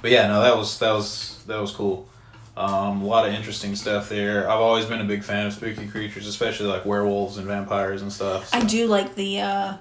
[0.00, 2.08] But yeah, no, that was that was that was cool.
[2.56, 4.48] Um, a lot of interesting stuff there.
[4.48, 8.12] I've always been a big fan of spooky creatures, especially like werewolves and vampires and
[8.12, 8.50] stuff.
[8.54, 9.40] I do like the.
[9.40, 9.76] uh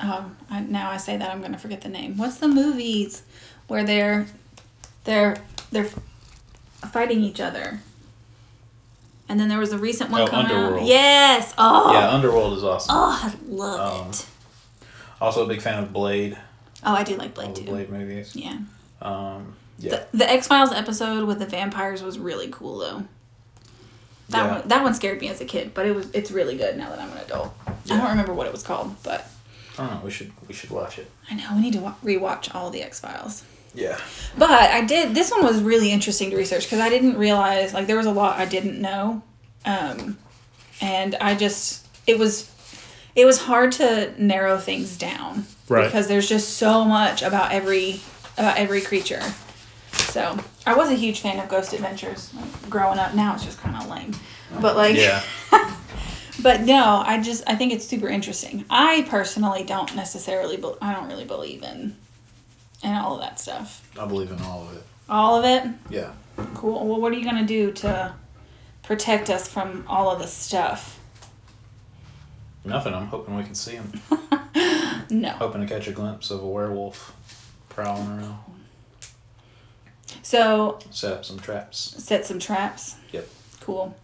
[0.00, 2.16] um, I, now I say that I'm gonna forget the name.
[2.16, 3.22] What's the movies
[3.68, 4.26] where they're
[5.04, 5.36] they're
[5.70, 5.88] they're
[6.90, 7.80] fighting each other?
[9.28, 10.56] And then there was a recent one Oh, coming out.
[10.64, 10.86] Underworld.
[10.88, 11.54] Yes.
[11.56, 11.92] Oh.
[11.92, 12.94] yeah, Underworld is awesome.
[12.96, 14.26] Oh, I love Um, it.
[15.20, 16.36] Also a big fan of Blade.
[16.84, 17.64] Oh, I do like Blade too.
[17.64, 18.34] Blade movies.
[18.34, 18.58] Yeah.
[19.00, 19.90] Um, yeah.
[20.12, 23.04] The, the X Files episode with the vampires was really cool though.
[24.28, 24.52] That Yeah.
[24.58, 26.90] one that one scared me as a kid, but it was it's really good now
[26.90, 27.54] that I'm an adult.
[27.66, 29.28] I don't remember what it was called, but
[29.78, 30.00] I don't know.
[30.04, 31.10] We should we should watch it.
[31.30, 33.44] I know we need to wa- rewatch all the X Files.
[33.74, 33.98] Yeah.
[34.36, 35.14] But I did.
[35.14, 38.12] This one was really interesting to research because I didn't realize like there was a
[38.12, 39.22] lot I didn't know,
[39.64, 40.18] um,
[40.80, 42.50] and I just it was
[43.14, 45.84] it was hard to narrow things down Right.
[45.84, 48.00] because there's just so much about every
[48.38, 49.22] about every creature.
[49.92, 53.14] So I was a huge fan of Ghost Adventures like, growing up.
[53.14, 54.12] Now it's just kind of lame,
[54.60, 55.22] but like Yeah.
[56.42, 58.64] but no, I just I think it's super interesting.
[58.70, 61.96] I personally don't necessarily, be, I don't really believe in,
[62.82, 63.88] in all of that stuff.
[63.98, 64.82] I believe in all of it.
[65.08, 65.70] All of it.
[65.90, 66.12] Yeah.
[66.54, 66.86] Cool.
[66.86, 68.14] Well, what are you gonna do to
[68.82, 70.98] protect us from all of this stuff?
[72.64, 72.94] Nothing.
[72.94, 73.92] I'm hoping we can see him.
[75.10, 75.28] No.
[75.30, 77.14] Hoping to catch a glimpse of a werewolf
[77.68, 78.38] prowling around.
[80.22, 81.78] So Set up some traps.
[82.02, 82.96] set some traps.
[83.10, 83.28] Yep.
[83.60, 83.94] Cool.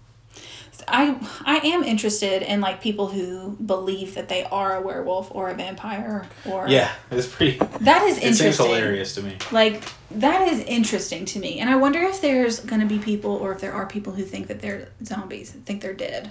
[0.86, 5.48] I I am interested in like people who believe that they are a werewolf or
[5.48, 7.58] a vampire or Yeah, it's pretty.
[7.80, 8.52] That is It interesting.
[8.52, 9.36] seems hilarious to me.
[9.50, 13.52] Like that is interesting to me, and I wonder if there's gonna be people, or
[13.52, 16.30] if there are people who think that they're zombies, think they're dead.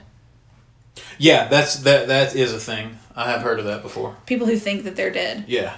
[1.17, 2.07] Yeah, that's that.
[2.07, 2.97] That is a thing.
[3.15, 4.15] I have heard of that before.
[4.25, 5.45] People who think that they're dead.
[5.47, 5.75] Yeah,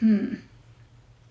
[0.00, 0.34] hmm.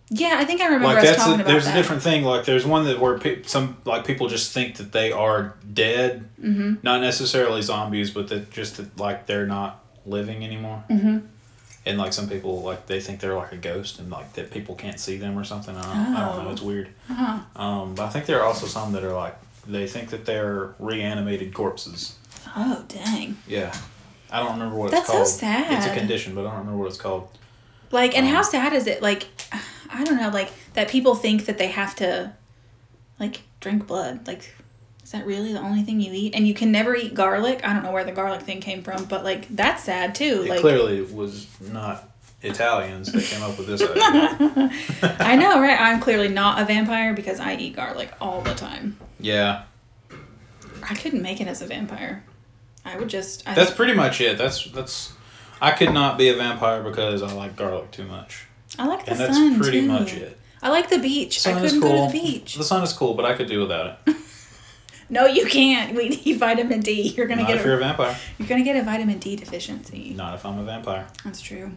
[0.10, 1.76] Yeah, I think I remember like us that's a, there's that.
[1.76, 2.24] a different thing.
[2.24, 6.30] Like there's one that where pe- some like people just think that they are dead,
[6.40, 6.76] mm-hmm.
[6.84, 10.84] not necessarily zombies, but that just that like they're not living anymore.
[10.90, 11.20] Mm-hmm.
[11.86, 14.76] And like some people like they think they're like a ghost and like that people
[14.76, 15.76] can't see them or something.
[15.76, 16.04] I don't, I
[16.36, 16.50] don't know.
[16.50, 16.52] Oh.
[16.52, 16.90] It's weird.
[17.10, 17.62] Uh-huh.
[17.62, 20.76] Um, but I think there are also some that are like they think that they're
[20.80, 22.18] reanimated corpses.
[22.56, 23.38] Oh dang!
[23.48, 23.74] Yeah.
[24.30, 25.28] I don't remember what That's it's so called.
[25.28, 25.74] sad.
[25.74, 27.30] It's a condition, but I don't remember what it's called.
[27.94, 29.02] Like, and Um, how sad is it?
[29.02, 29.28] Like,
[29.90, 30.30] I don't know.
[30.30, 32.34] Like that people think that they have to,
[33.20, 34.28] like, drink blood.
[34.28, 34.54] Like,
[35.04, 36.34] is that really the only thing you eat?
[36.34, 37.62] And you can never eat garlic.
[37.64, 40.44] I don't know where the garlic thing came from, but like that's sad too.
[40.46, 42.10] It like clearly was not
[42.42, 44.72] Italians that came up with this idea.
[45.20, 45.80] I know, right?
[45.80, 48.98] I'm clearly not a vampire because I eat garlic all the time.
[49.20, 49.64] yeah.
[50.90, 52.26] I couldn't make it as a vampire.
[52.84, 53.48] I would just.
[53.48, 54.38] I, That's pretty much it.
[54.38, 55.14] That's that's
[55.64, 58.46] I could not be a vampire because I like garlic too much.
[58.78, 59.88] I like the And that's pretty too.
[59.88, 60.38] much it.
[60.62, 61.40] I like the beach.
[61.40, 62.56] Sun I couldn't go to the beach.
[62.56, 64.16] The sun is cool, but I could do without it.
[65.10, 65.96] No, you can't.
[65.96, 67.14] We need vitamin D.
[67.16, 68.18] You're gonna Not get if a, you're a vampire.
[68.40, 70.14] you're gonna get a vitamin D deficiency.
[70.16, 71.06] Not if I'm a vampire.
[71.24, 71.72] That's true.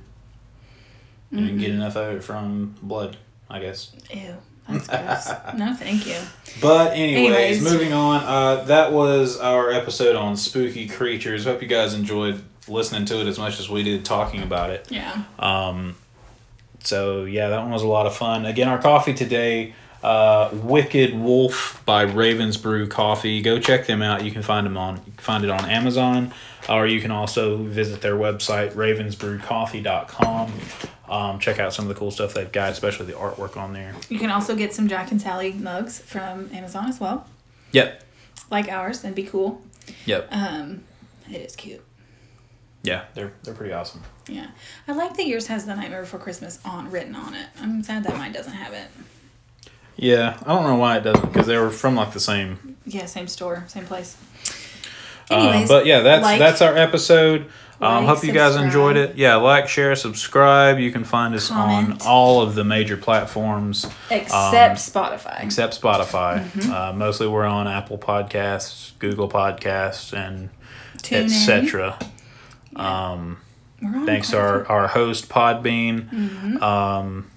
[1.33, 1.59] And you can Mm-hmm.
[1.61, 3.17] get enough of it from blood,
[3.51, 3.93] I guess.
[4.11, 4.37] Ew,
[4.69, 5.55] that's gross.
[5.59, 6.17] no, thank you.
[6.63, 7.63] But anyways, Anyways.
[7.63, 8.23] moving on.
[8.23, 11.45] Uh, that was our episode on spooky creatures.
[11.45, 14.87] Hope you guys enjoyed listening to it as much as we did talking about it.
[14.91, 15.23] Yeah.
[15.39, 15.97] Um,
[16.83, 18.47] so yeah, that one was a lot of fun.
[18.47, 23.43] Again, our coffee today, uh, Wicked Wolf by Ravens Brew Coffee.
[23.43, 24.25] Go check them out.
[24.25, 26.33] You can find them on you can find it on Amazon,
[26.69, 30.53] or you can also visit their website ravensbrewcoffee.com.
[31.09, 33.95] Um, check out some of the cool stuff they've got, especially the artwork on there.
[34.09, 37.27] You can also get some Jack and Sally mugs from Amazon as well,
[37.73, 38.03] Yep.
[38.51, 39.63] like ours, and be cool.
[40.05, 40.29] Yep.
[40.33, 40.83] Um,
[41.31, 41.83] it is cute.
[42.87, 44.03] Yeah, they're they're pretty awesome.
[44.29, 44.47] Yeah,
[44.87, 47.49] I like that yours has the Nightmare Before Christmas on written on it.
[47.61, 48.89] I'm sad that mine doesn't have it.
[49.97, 52.77] Yeah, I don't know why it doesn't because they were from like the same.
[52.87, 54.17] Yeah, same store, same place.
[55.31, 57.47] Um, Anyways, but yeah, that's like, that's our episode.
[57.81, 59.17] Um, like, hope you guys enjoyed it.
[59.17, 60.79] Yeah, like, share, subscribe.
[60.79, 62.01] You can find us Comment.
[62.03, 65.45] on all of the major platforms except um, Spotify.
[65.45, 66.45] except Spotify.
[66.45, 66.73] Mm-hmm.
[66.73, 70.51] Uh, mostly we're on Apple Podcasts, Google Podcasts, and
[71.03, 71.29] Tune
[72.79, 72.87] etc.
[72.95, 73.39] Um,
[74.07, 76.11] thanks to our, our host Podbean.
[76.11, 76.63] Mm-hmm.
[76.63, 77.31] Um,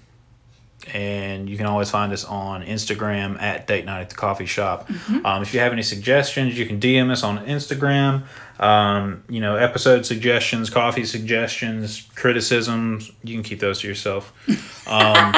[0.94, 4.88] and you can always find us on Instagram at Date Night at the Coffee Shop.
[4.88, 5.26] Mm-hmm.
[5.26, 8.24] Um, if you have any suggestions, you can DM us on Instagram.
[8.58, 13.10] Um, you know, episode suggestions, coffee suggestions, criticisms.
[13.22, 14.32] You can keep those to yourself.
[14.86, 15.36] Um,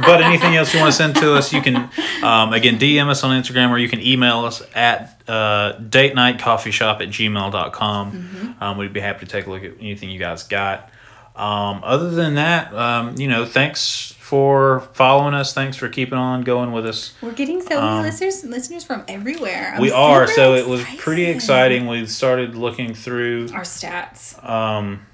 [0.00, 1.76] but anything else you want to send to us, you can
[2.22, 6.38] um, again DM us on Instagram or you can email us at uh, date night
[6.38, 8.56] coffee shop at gmail.com.
[8.60, 10.90] Um, we'd be happy to take a look at anything you guys got.
[11.34, 15.54] Um, other than that, um, you know, thanks for following us.
[15.54, 17.14] Thanks for keeping on going with us.
[17.22, 19.72] We're getting so many Um, listeners listeners from everywhere.
[19.74, 21.86] I'm we are, so it was pretty exciting.
[21.86, 24.42] We started looking through Our stats.
[24.48, 25.06] um,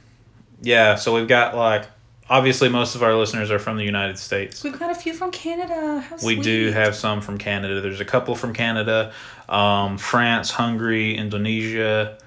[0.60, 1.84] yeah, so we've got like
[2.30, 4.62] obviously most of our listeners are from the United States.
[4.62, 6.00] We've got a few from Canada.
[6.00, 7.80] How We do have some from Canada.
[7.80, 9.12] There's a couple from Canada,
[9.48, 12.18] um, France, Hungary, Indonesia,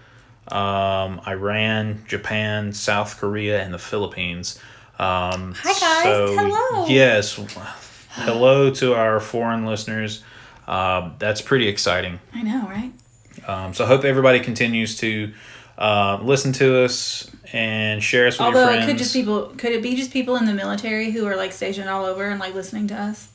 [0.47, 4.59] um, Iran, Japan, South Korea, and the Philippines.
[4.99, 6.37] Um, Hi, guys.
[6.37, 6.87] Hello.
[6.87, 7.39] Yes,
[8.11, 10.23] hello to our foreign listeners.
[10.67, 12.19] Um, that's pretty exciting.
[12.33, 12.91] I know, right?
[13.47, 15.33] Um, so I hope everybody continues to
[15.77, 18.83] uh, listen to us and share us with Although your friends.
[18.85, 21.51] it could just people could it be just people in the military who are like
[21.51, 23.27] stationed all over and like listening to us?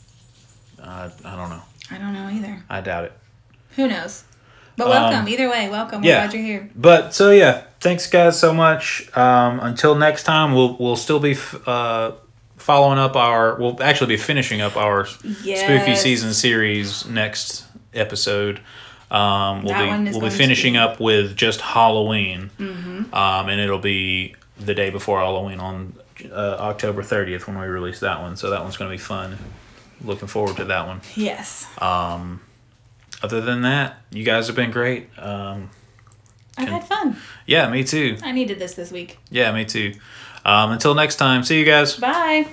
[0.82, 1.62] uh, I don't know.
[1.90, 2.62] I don't know either.
[2.68, 3.12] I doubt it.
[3.76, 4.24] Who knows?
[4.76, 5.20] But welcome.
[5.20, 6.02] Um, Either way, welcome.
[6.02, 6.26] We're yeah.
[6.26, 6.70] glad you're here.
[6.76, 9.08] But so yeah, thanks guys so much.
[9.16, 12.12] Um, until next time, we'll we'll still be f- uh,
[12.56, 13.54] following up our.
[13.58, 17.64] We'll actually be finishing up our spooky season series next
[17.94, 18.60] episode.
[19.10, 23.14] Um, we'll That be we'll be finishing be- up with just Halloween, mm-hmm.
[23.14, 25.94] um, and it'll be the day before Halloween on
[26.30, 28.36] uh, October thirtieth when we release that one.
[28.36, 29.38] So that one's going to be fun.
[30.02, 31.00] Looking forward to that one.
[31.14, 31.66] Yes.
[31.78, 32.40] Um,
[33.22, 35.08] other than that, you guys have been great.
[35.18, 35.70] Um,
[36.58, 37.16] I've had fun.
[37.46, 38.18] yeah, me too.
[38.22, 39.18] I needed this this week.
[39.30, 39.94] Yeah, me too.
[40.44, 41.96] Um, until next time, see you guys.
[41.96, 42.46] Bye.